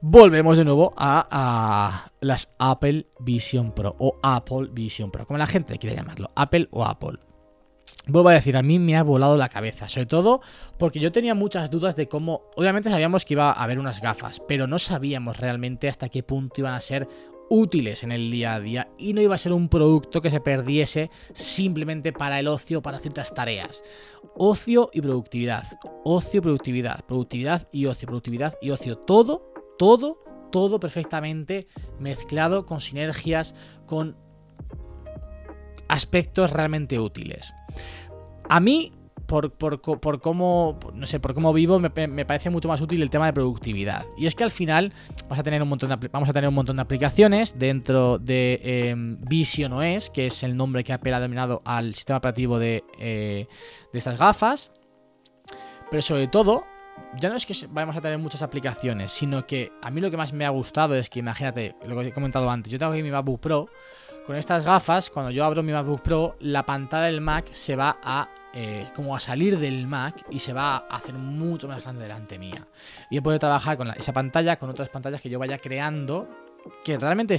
volvemos 0.02 0.58
de 0.58 0.66
nuevo 0.66 0.94
a, 0.98 2.12
las 2.22 2.54
Apple 2.60 3.08
Vision 3.20 3.72
Pro 3.72 3.96
o 4.00 4.18
Apple 4.22 4.70
Vision 4.72 5.12
Pro, 5.12 5.26
como 5.26 5.38
la 5.38 5.48
gente 5.48 5.78
quiere 5.78 5.96
llamarlo, 5.96 6.32
Apple 6.36 6.68
o 6.72 6.86
Apple. 6.86 7.20
Vuelvo 8.08 8.30
a 8.30 8.34
decir, 8.34 8.56
a 8.56 8.62
mí 8.62 8.78
me 8.78 8.96
ha 8.96 9.04
volado 9.04 9.36
la 9.36 9.50
cabeza, 9.50 9.90
sobre 9.90 10.06
todo 10.06 10.42
porque 10.78 11.00
yo 11.00 11.12
tenía 11.12 11.34
muchas 11.34 11.72
dudas 11.72 11.96
de 11.96 12.08
cómo, 12.08 12.44
obviamente 12.56 12.90
sabíamos 12.90 13.26
que 13.26 13.34
iba 13.34 13.52
a 13.52 13.64
haber 13.64 13.80
unas 13.80 14.00
gafas, 14.00 14.42
pero 14.48 14.68
no 14.68 14.78
sabíamos 14.78 15.38
realmente 15.38 15.90
hasta 15.90 16.10
qué 16.10 16.22
punto 16.22 16.62
iban 16.62 16.76
a 16.76 16.80
ser 16.80 17.08
útiles 17.50 18.04
en 18.04 18.12
el 18.12 18.32
día 18.32 18.54
a 18.54 18.60
día 18.60 18.90
y 18.98 19.14
no 19.14 19.22
iba 19.22 19.36
a 19.36 19.40
ser 19.40 19.54
un 19.54 19.70
producto 19.70 20.22
que 20.22 20.30
se 20.30 20.40
perdiese 20.40 21.10
simplemente 21.34 22.14
para 22.14 22.40
el 22.40 22.48
ocio, 22.48 22.82
para 22.82 23.00
ciertas 23.00 23.34
tareas. 23.34 23.84
Ocio 24.36 24.90
y 24.94 25.02
productividad, 25.02 25.64
ocio 26.04 26.40
y 26.40 26.42
productividad, 26.42 27.06
productividad 27.06 27.68
y 27.72 27.88
ocio, 27.88 28.08
productividad 28.08 28.56
y 28.62 28.70
ocio, 28.70 28.98
todo, 28.98 29.52
todo, 29.78 30.20
todo 30.52 30.80
perfectamente 30.80 31.68
mezclado 32.00 32.66
con 32.66 32.82
sinergias, 32.82 33.56
con 33.86 34.16
aspectos 35.88 36.52
realmente 36.52 37.00
útiles. 37.00 37.54
A 38.50 38.60
mí, 38.60 38.92
por, 39.26 39.52
por, 39.54 39.82
por 39.82 40.22
cómo, 40.22 40.80
no 40.94 41.08
sé, 41.08 41.20
por 41.20 41.34
cómo 41.34 41.54
vivo, 41.54 41.80
me, 41.80 41.90
parece 42.26 42.50
mucho 42.50 42.68
más 42.68 42.82
útil 42.82 43.02
el 43.02 43.10
tema 43.10 43.26
de 43.26 43.34
productividad. 43.34 44.06
Y 44.18 44.26
es 44.26 44.36
que 44.36 44.44
al 44.44 44.52
final 44.52 44.94
vas 45.28 45.40
a 45.40 45.44
tener 45.44 45.62
un 45.62 45.70
montón 45.70 45.98
vamos 46.12 46.30
a 46.30 46.34
tener 46.34 46.48
un 46.48 46.56
montón 46.56 46.76
de 46.76 46.82
aplicaciones 46.84 47.58
dentro 47.58 48.20
de 48.20 48.60
eh, 48.64 48.94
Vision 48.96 49.74
OS, 49.74 50.10
que 50.10 50.28
es 50.28 50.44
el 50.44 50.56
nombre 50.56 50.84
que 50.84 50.94
Apple 50.94 51.14
ha 51.14 51.20
denominado 51.20 51.62
al 51.66 51.96
sistema 51.96 52.18
operativo 52.18 52.60
de, 52.60 52.84
eh, 53.00 53.48
de 53.92 53.98
estas 53.98 54.18
gafas. 54.18 54.72
Pero 55.90 56.02
sobre 56.02 56.28
todo, 56.28 56.66
ya 57.20 57.30
no 57.30 57.36
es 57.36 57.46
que 57.46 57.54
vayamos 57.70 57.96
a 57.96 58.02
tener 58.02 58.18
muchas 58.18 58.42
aplicaciones, 58.42 59.12
sino 59.12 59.46
que 59.46 59.72
a 59.82 59.92
mí 59.92 60.02
lo 60.02 60.12
que 60.12 60.18
más 60.18 60.34
me 60.34 60.46
ha 60.46 60.50
gustado 60.50 60.96
es 60.96 61.10
que, 61.10 61.20
imagínate, 61.20 61.76
lo 61.86 62.00
que 62.00 62.08
he 62.08 62.14
comentado 62.14 62.50
antes, 62.50 62.72
yo 62.72 62.80
tengo 62.80 62.92
aquí 62.92 63.04
mi 63.04 63.12
MacBook 63.12 63.40
Pro, 63.40 63.70
con 64.26 64.36
estas 64.36 64.64
gafas, 64.66 65.10
cuando 65.10 65.32
yo 65.32 65.46
abro 65.46 65.62
mi 65.62 65.72
MacBook 65.72 66.02
Pro, 66.02 66.36
la 66.40 66.66
pantalla 66.66 67.06
del 67.08 67.22
Mac 67.22 67.50
se 67.52 67.76
va 67.76 67.98
a 68.04 68.30
eh, 68.58 68.88
como 68.96 69.14
a 69.16 69.20
salir 69.20 69.60
del 69.60 69.86
Mac 69.86 70.26
y 70.30 70.40
se 70.40 70.54
va 70.54 70.78
a 70.78 70.96
hacer 70.96 71.14
mucho 71.14 71.68
más 71.68 71.84
grande 71.84 72.04
delante 72.04 72.40
mía. 72.40 72.66
Y 73.10 73.16
yo 73.16 73.22
puedo 73.24 73.38
trabajar 73.38 73.76
con 73.76 73.88
la- 73.90 73.94
esa 73.96 74.14
pantalla, 74.14 74.58
con 74.58 74.70
otras 74.70 74.88
pantallas 74.88 75.22
que 75.22 75.30
yo 75.30 75.38
vaya 75.38 75.58
creando, 75.58 76.30
que 76.84 76.98
realmente 76.98 77.36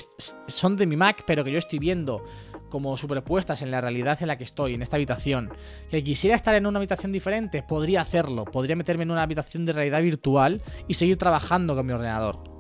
son 0.47 0.77
de 0.77 0.87
mi 0.87 0.95
Mac, 0.95 1.25
pero 1.27 1.43
que 1.43 1.51
yo 1.51 1.57
estoy 1.59 1.79
viendo 1.79 2.23
como 2.69 2.97
superpuestas 2.99 3.63
en 3.63 3.71
la 3.71 3.81
realidad 3.81 4.19
en 4.21 4.27
la 4.29 4.37
que 4.37 4.45
estoy, 4.45 4.75
en 4.75 4.83
esta 4.83 4.97
habitación. 4.97 5.51
Que 5.91 6.05
quisiera 6.05 6.37
estar 6.37 6.55
en 6.55 6.67
una 6.67 6.79
habitación 6.79 7.13
diferente, 7.13 7.63
podría 7.63 8.03
hacerlo. 8.03 8.45
Podría 8.45 8.77
meterme 8.77 9.05
en 9.05 9.11
una 9.13 9.23
habitación 9.23 9.65
de 9.65 9.73
realidad 9.73 10.03
virtual 10.03 10.61
y 10.87 10.95
seguir 10.95 11.17
trabajando 11.17 11.75
con 11.75 11.87
mi 11.87 11.95
ordenador. 11.95 12.56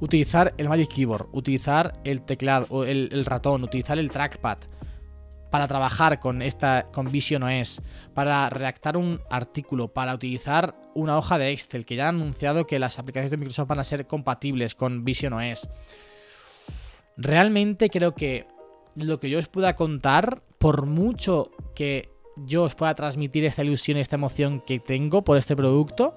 Utilizar 0.00 0.54
el 0.58 0.68
Magic 0.68 0.88
Keyboard, 0.88 1.28
utilizar 1.32 2.00
el 2.04 2.22
teclado, 2.22 2.84
el, 2.84 3.08
el 3.12 3.24
ratón, 3.24 3.64
utilizar 3.64 3.98
el 3.98 4.10
trackpad 4.10 4.58
para 5.50 5.66
trabajar 5.66 6.20
con 6.20 6.42
esta 6.42 6.86
con 6.92 7.10
Vision 7.10 7.42
OS, 7.42 7.82
para 8.14 8.48
redactar 8.48 8.96
un 8.96 9.20
artículo, 9.30 9.88
para 9.88 10.14
utilizar 10.14 10.74
una 10.94 11.18
hoja 11.18 11.38
de 11.38 11.50
Excel, 11.50 11.84
que 11.84 11.96
ya 11.96 12.08
han 12.08 12.16
anunciado 12.16 12.66
que 12.66 12.78
las 12.78 12.98
aplicaciones 12.98 13.30
de 13.30 13.36
Microsoft 13.36 13.68
van 13.68 13.80
a 13.80 13.84
ser 13.84 14.06
compatibles 14.06 14.74
con 14.74 15.04
Vision 15.04 15.32
OS. 15.32 15.68
Realmente 17.16 17.90
creo 17.90 18.14
que 18.14 18.46
lo 18.94 19.18
que 19.18 19.28
yo 19.28 19.38
os 19.38 19.48
pueda 19.48 19.74
contar, 19.74 20.42
por 20.58 20.86
mucho 20.86 21.50
que 21.74 22.08
yo 22.36 22.62
os 22.62 22.74
pueda 22.74 22.94
transmitir 22.94 23.44
esta 23.44 23.64
ilusión 23.64 23.98
y 23.98 24.00
esta 24.00 24.16
emoción 24.16 24.60
que 24.60 24.78
tengo 24.78 25.22
por 25.22 25.36
este 25.36 25.56
producto, 25.56 26.16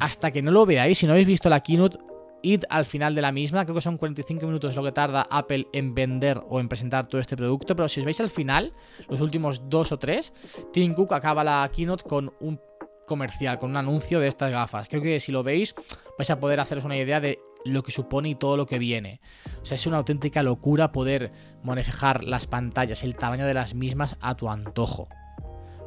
hasta 0.00 0.30
que 0.30 0.42
no 0.42 0.50
lo 0.50 0.66
veáis, 0.66 0.98
si 0.98 1.06
no 1.06 1.12
habéis 1.12 1.28
visto 1.28 1.48
la 1.48 1.60
keynote, 1.60 1.98
id 2.44 2.64
al 2.68 2.84
final 2.84 3.14
de 3.14 3.22
la 3.22 3.32
misma, 3.32 3.64
creo 3.64 3.74
que 3.74 3.80
son 3.80 3.96
45 3.96 4.46
minutos 4.46 4.76
lo 4.76 4.84
que 4.84 4.92
tarda 4.92 5.26
Apple 5.30 5.66
en 5.72 5.94
vender 5.94 6.40
o 6.48 6.60
en 6.60 6.68
presentar 6.68 7.08
todo 7.08 7.20
este 7.20 7.36
producto, 7.36 7.74
pero 7.74 7.88
si 7.88 8.00
os 8.00 8.06
veis 8.06 8.20
al 8.20 8.30
final, 8.30 8.72
los 9.08 9.20
últimos 9.20 9.68
dos 9.68 9.90
o 9.92 9.98
tres, 9.98 10.32
Tim 10.72 10.94
Cook 10.94 11.12
acaba 11.14 11.42
la 11.42 11.68
keynote 11.74 12.04
con 12.04 12.32
un 12.40 12.60
comercial, 13.06 13.58
con 13.58 13.70
un 13.70 13.76
anuncio 13.76 14.20
de 14.20 14.28
estas 14.28 14.50
gafas. 14.50 14.88
Creo 14.88 15.02
que 15.02 15.20
si 15.20 15.32
lo 15.32 15.42
veis 15.42 15.74
vais 16.16 16.30
a 16.30 16.38
poder 16.38 16.60
haceros 16.60 16.84
una 16.84 16.96
idea 16.96 17.20
de 17.20 17.38
lo 17.64 17.82
que 17.82 17.92
supone 17.92 18.28
y 18.28 18.34
todo 18.34 18.56
lo 18.56 18.66
que 18.66 18.78
viene. 18.78 19.20
O 19.62 19.64
sea, 19.64 19.76
es 19.76 19.86
una 19.86 19.96
auténtica 19.96 20.42
locura 20.42 20.92
poder 20.92 21.32
manejar 21.62 22.24
las 22.24 22.46
pantallas, 22.46 23.02
el 23.02 23.16
tamaño 23.16 23.46
de 23.46 23.54
las 23.54 23.74
mismas 23.74 24.16
a 24.20 24.34
tu 24.34 24.48
antojo. 24.48 25.08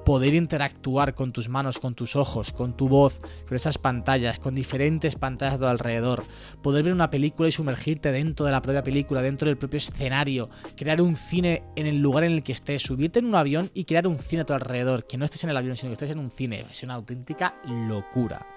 Poder 0.08 0.36
interactuar 0.36 1.16
con 1.16 1.34
tus 1.34 1.50
manos, 1.50 1.80
con 1.80 1.94
tus 1.94 2.16
ojos, 2.16 2.54
con 2.54 2.78
tu 2.78 2.88
voz, 2.88 3.20
con 3.46 3.58
esas 3.58 3.78
pantallas, 3.78 4.40
con 4.40 4.56
diferentes 4.56 5.16
pantallas 5.18 5.56
a 5.56 5.58
tu 5.58 5.66
alrededor. 5.66 6.24
Poder 6.64 6.86
ver 6.86 6.94
una 6.94 7.10
película 7.10 7.50
y 7.50 7.52
sumergirte 7.52 8.14
dentro 8.14 8.46
de 8.46 8.54
la 8.54 8.62
propia 8.62 8.84
película, 8.84 9.22
dentro 9.22 9.50
del 9.50 9.58
propio 9.58 9.76
escenario. 9.76 10.50
Crear 10.78 11.02
un 11.02 11.18
cine 11.18 11.64
en 11.76 11.88
el 11.88 11.98
lugar 11.98 12.24
en 12.24 12.32
el 12.32 12.44
que 12.44 12.54
estés. 12.54 12.84
Subirte 12.84 13.20
en 13.20 13.26
un 13.26 13.36
avión 13.36 13.70
y 13.74 13.84
crear 13.84 14.08
un 14.08 14.18
cine 14.18 14.44
a 14.44 14.46
tu 14.46 14.54
alrededor. 14.54 15.06
Que 15.06 15.18
no 15.18 15.26
estés 15.26 15.44
en 15.44 15.50
el 15.50 15.58
avión, 15.58 15.76
sino 15.76 15.90
que 15.90 15.96
estés 15.96 16.12
en 16.12 16.20
un 16.20 16.32
cine. 16.32 16.64
Es 16.70 16.84
una 16.84 16.94
auténtica 16.94 17.56
locura. 17.66 18.48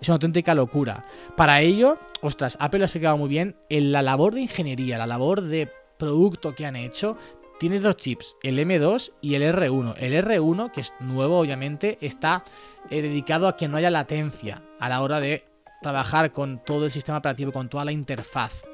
Es 0.00 0.08
una 0.08 0.14
auténtica 0.14 0.54
locura. 0.54 1.04
Para 1.36 1.60
ello, 1.60 1.98
ostras, 2.22 2.56
Apple 2.60 2.78
lo 2.78 2.84
ha 2.84 2.86
explicado 2.86 3.18
muy 3.18 3.28
bien. 3.28 3.56
En 3.68 3.90
la 3.90 4.00
labor 4.00 4.32
de 4.32 4.42
ingeniería, 4.42 4.96
la 4.96 5.08
labor 5.08 5.40
de 5.42 5.68
producto 5.98 6.54
que 6.54 6.66
han 6.66 6.76
hecho, 6.76 7.16
tienes 7.64 7.80
dos 7.80 7.96
chips, 7.96 8.36
el 8.42 8.58
M2 8.58 9.14
y 9.22 9.36
el 9.36 9.42
R1. 9.42 9.94
El 9.96 10.22
R1, 10.22 10.70
que 10.70 10.82
es 10.82 10.92
nuevo 11.00 11.38
obviamente, 11.38 11.96
está 12.02 12.44
eh, 12.90 13.00
dedicado 13.00 13.48
a 13.48 13.56
que 13.56 13.68
no 13.68 13.78
haya 13.78 13.88
latencia 13.88 14.62
a 14.78 14.90
la 14.90 15.00
hora 15.00 15.18
de 15.18 15.46
trabajar 15.80 16.30
con 16.30 16.62
todo 16.62 16.84
el 16.84 16.90
sistema 16.90 17.16
operativo, 17.16 17.52
con 17.52 17.70
toda 17.70 17.86
la 17.86 17.92
interfaz. 17.92 18.66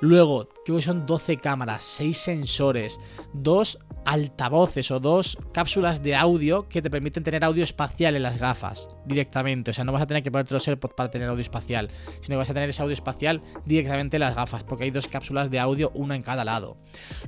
Luego, 0.00 0.48
creo 0.64 0.76
que 0.76 0.82
son 0.82 1.06
12 1.06 1.36
cámaras, 1.38 1.82
6 1.82 2.16
sensores, 2.16 2.98
dos 3.32 3.78
altavoces 4.06 4.90
o 4.90 4.98
dos 4.98 5.36
cápsulas 5.52 6.02
de 6.02 6.16
audio 6.16 6.68
que 6.68 6.80
te 6.80 6.88
permiten 6.90 7.22
tener 7.22 7.44
audio 7.44 7.62
espacial 7.62 8.16
en 8.16 8.22
las 8.22 8.38
gafas 8.38 8.88
directamente. 9.04 9.70
O 9.72 9.74
sea, 9.74 9.84
no 9.84 9.92
vas 9.92 10.02
a 10.02 10.06
tener 10.06 10.22
que 10.22 10.30
ponerte 10.30 10.54
los 10.54 10.66
AirPods 10.66 10.94
para 10.94 11.10
tener 11.10 11.28
audio 11.28 11.42
espacial, 11.42 11.90
sino 12.22 12.28
que 12.34 12.36
vas 12.36 12.50
a 12.50 12.54
tener 12.54 12.70
ese 12.70 12.82
audio 12.82 12.94
espacial 12.94 13.42
directamente 13.66 14.16
en 14.16 14.22
las 14.22 14.34
gafas, 14.34 14.64
porque 14.64 14.84
hay 14.84 14.90
dos 14.90 15.06
cápsulas 15.06 15.50
de 15.50 15.58
audio, 15.58 15.90
una 15.94 16.16
en 16.16 16.22
cada 16.22 16.44
lado. 16.44 16.78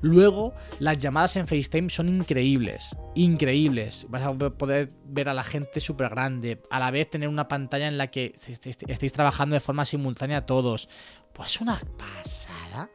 Luego, 0.01 0.55
las 0.79 0.99
llamadas 0.99 1.37
en 1.37 1.47
FaceTime 1.47 1.91
son 1.91 2.09
increíbles, 2.09 2.97
increíbles. 3.15 4.07
Vas 4.09 4.23
a 4.23 4.33
poder 4.33 4.93
ver 5.05 5.29
a 5.29 5.35
la 5.35 5.45
gente 5.45 5.79
súper 5.81 6.09
grande, 6.09 6.63
a 6.71 6.79
la 6.79 6.91
vez 6.91 7.11
tener 7.11 7.29
una 7.29 7.49
pantalla 7.49 7.87
en 7.89 7.99
la 7.99 8.07
que 8.11 8.33
est- 8.35 8.67
est- 8.67 8.89
estéis 8.89 9.13
trabajando 9.13 9.55
de 9.55 9.61
forma 9.61 9.85
simultánea 9.85 10.47
todos. 10.47 10.89
Pues 11.33 11.61
una 11.61 11.81
pasada. 11.99 12.91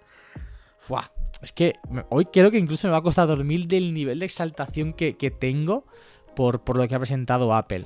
Fua. 0.78 1.12
Es 1.42 1.52
que 1.52 1.76
hoy 2.10 2.26
creo 2.26 2.50
que 2.50 2.58
incluso 2.58 2.88
me 2.88 2.92
va 2.92 2.98
a 2.98 3.04
costar 3.04 3.28
dormir 3.28 3.68
del 3.68 3.94
nivel 3.94 4.20
de 4.20 4.26
exaltación 4.26 4.94
que, 4.94 5.18
que 5.18 5.30
tengo 5.32 5.86
por, 6.36 6.64
por 6.64 6.78
lo 6.78 6.88
que 6.88 6.96
ha 6.96 7.00
presentado 7.00 7.54
Apple. 7.54 7.84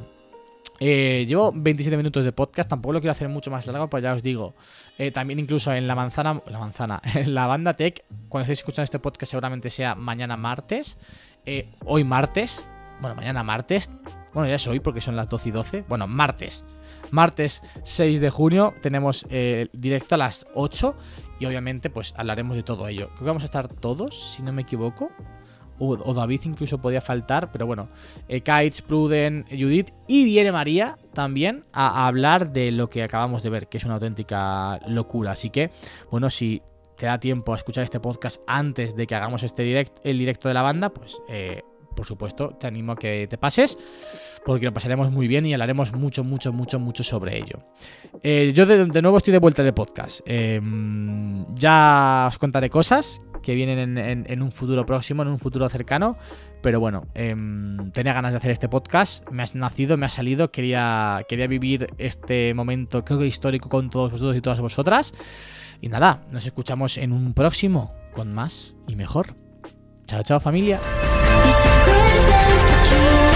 Eh, 0.83 1.25
llevo 1.27 1.51
27 1.53 1.95
minutos 1.95 2.25
de 2.25 2.31
podcast, 2.31 2.67
tampoco 2.67 2.93
lo 2.93 3.01
quiero 3.01 3.11
hacer 3.11 3.29
mucho 3.29 3.51
más 3.51 3.67
largo, 3.67 3.87
pues 3.87 4.01
ya 4.01 4.13
os 4.13 4.23
digo. 4.23 4.55
Eh, 4.97 5.11
también 5.11 5.37
incluso 5.37 5.71
en 5.71 5.85
la 5.85 5.93
manzana, 5.93 6.41
la 6.47 6.57
manzana, 6.57 6.99
en 7.13 7.35
la 7.35 7.45
banda 7.45 7.75
tech, 7.75 8.03
cuando 8.29 8.45
estéis 8.45 8.59
escuchando 8.59 8.85
este 8.85 8.97
podcast 8.97 9.29
seguramente 9.29 9.69
sea 9.69 9.93
mañana 9.93 10.37
martes, 10.37 10.97
eh, 11.45 11.69
hoy 11.85 12.03
martes, 12.03 12.65
bueno, 12.99 13.15
mañana 13.15 13.43
martes, 13.43 13.91
bueno, 14.33 14.49
ya 14.49 14.55
es 14.55 14.65
hoy 14.65 14.79
porque 14.79 15.01
son 15.01 15.15
las 15.15 15.29
12 15.29 15.49
y 15.49 15.51
12, 15.51 15.85
bueno, 15.87 16.07
martes, 16.07 16.65
martes 17.09 17.63
6 17.83 18.21
de 18.21 18.29
junio 18.29 18.73
tenemos 18.81 19.25
eh, 19.29 19.67
directo 19.73 20.15
a 20.15 20.17
las 20.17 20.45
8 20.53 20.95
y 21.39 21.45
obviamente 21.45 21.89
pues 21.89 22.13
hablaremos 22.17 22.55
de 22.55 22.63
todo 22.63 22.87
ello. 22.87 23.07
Creo 23.09 23.19
que 23.19 23.25
vamos 23.25 23.43
a 23.43 23.45
estar 23.45 23.67
todos, 23.67 24.33
si 24.33 24.43
no 24.43 24.53
me 24.53 24.61
equivoco. 24.61 25.09
O, 25.83 26.13
David 26.13 26.41
incluso 26.43 26.79
podía 26.79 27.01
faltar, 27.01 27.51
pero 27.51 27.65
bueno. 27.65 27.89
Eh, 28.27 28.41
Kites, 28.41 28.83
Pruden, 28.83 29.47
Judith 29.49 29.89
y 30.07 30.25
viene 30.25 30.51
María 30.51 30.99
también 31.11 31.65
a, 31.73 32.03
a 32.03 32.07
hablar 32.07 32.53
de 32.53 32.71
lo 32.71 32.87
que 32.87 33.01
acabamos 33.01 33.41
de 33.41 33.49
ver, 33.49 33.67
que 33.67 33.79
es 33.79 33.85
una 33.85 33.95
auténtica 33.95 34.79
locura. 34.85 35.31
Así 35.31 35.49
que, 35.49 35.71
bueno, 36.11 36.29
si 36.29 36.61
te 37.01 37.07
da 37.07 37.19
tiempo 37.19 37.51
a 37.51 37.55
escuchar 37.55 37.83
este 37.83 37.99
podcast 37.99 38.43
antes 38.45 38.95
de 38.95 39.07
que 39.07 39.15
hagamos 39.15 39.41
este 39.41 39.63
direct, 39.63 39.97
el 40.03 40.19
directo 40.19 40.49
de 40.49 40.53
la 40.53 40.61
banda, 40.61 40.89
pues 40.89 41.19
eh, 41.29 41.63
por 41.95 42.05
supuesto 42.05 42.49
te 42.59 42.67
animo 42.67 42.93
a 42.93 42.95
que 42.95 43.27
te 43.27 43.37
pases, 43.37 43.77
porque 44.45 44.65
lo 44.65 44.73
pasaremos 44.73 45.11
muy 45.11 45.27
bien 45.27 45.45
y 45.45 45.53
hablaremos 45.53 45.93
mucho, 45.93 46.23
mucho, 46.23 46.51
mucho, 46.53 46.79
mucho 46.79 47.03
sobre 47.03 47.37
ello. 47.37 47.59
Eh, 48.23 48.51
yo 48.55 48.65
de, 48.65 49.01
nuevo 49.01 49.17
estoy 49.17 49.33
de 49.33 49.39
vuelta 49.39 49.63
de 49.63 49.73
podcast. 49.73 50.21
Eh, 50.25 50.61
ya 51.55 52.25
os 52.27 52.37
contaré 52.37 52.69
cosas 52.69 53.21
que 53.41 53.55
vienen 53.55 53.97
en, 53.97 54.41
un 54.41 54.51
futuro 54.51 54.85
próximo, 54.85 55.23
en 55.23 55.29
un 55.29 55.39
futuro 55.39 55.67
cercano. 55.69 56.17
Pero 56.61 56.79
bueno, 56.79 57.07
em, 57.15 57.91
tenía 57.91 58.13
ganas 58.13 58.31
de 58.31 58.37
hacer 58.37 58.51
este 58.51 58.69
podcast. 58.69 59.27
Me 59.31 59.43
has 59.43 59.55
nacido, 59.55 59.97
me 59.97 60.05
ha 60.05 60.09
salido. 60.09 60.51
Quería, 60.51 61.25
quería 61.27 61.47
vivir 61.47 61.93
este 61.97 62.53
momento, 62.53 63.03
histórico, 63.23 63.67
con 63.67 63.89
todos 63.89 64.11
vosotros 64.11 64.37
y 64.37 64.41
todas 64.41 64.59
vosotras. 64.59 65.13
Y 65.81 65.89
nada, 65.89 66.23
nos 66.31 66.45
escuchamos 66.45 66.97
en 66.97 67.11
un 67.11 67.33
próximo 67.33 67.93
con 68.13 68.31
más 68.33 68.75
y 68.87 68.95
mejor. 68.95 69.35
Chao, 70.05 70.21
chao 70.23 70.39
familia. 70.39 70.79
It's 71.49 71.65
a 71.65 71.73
good 71.85 72.21
day 72.27 72.51
for 72.67 72.79
dreaming. 72.87 73.30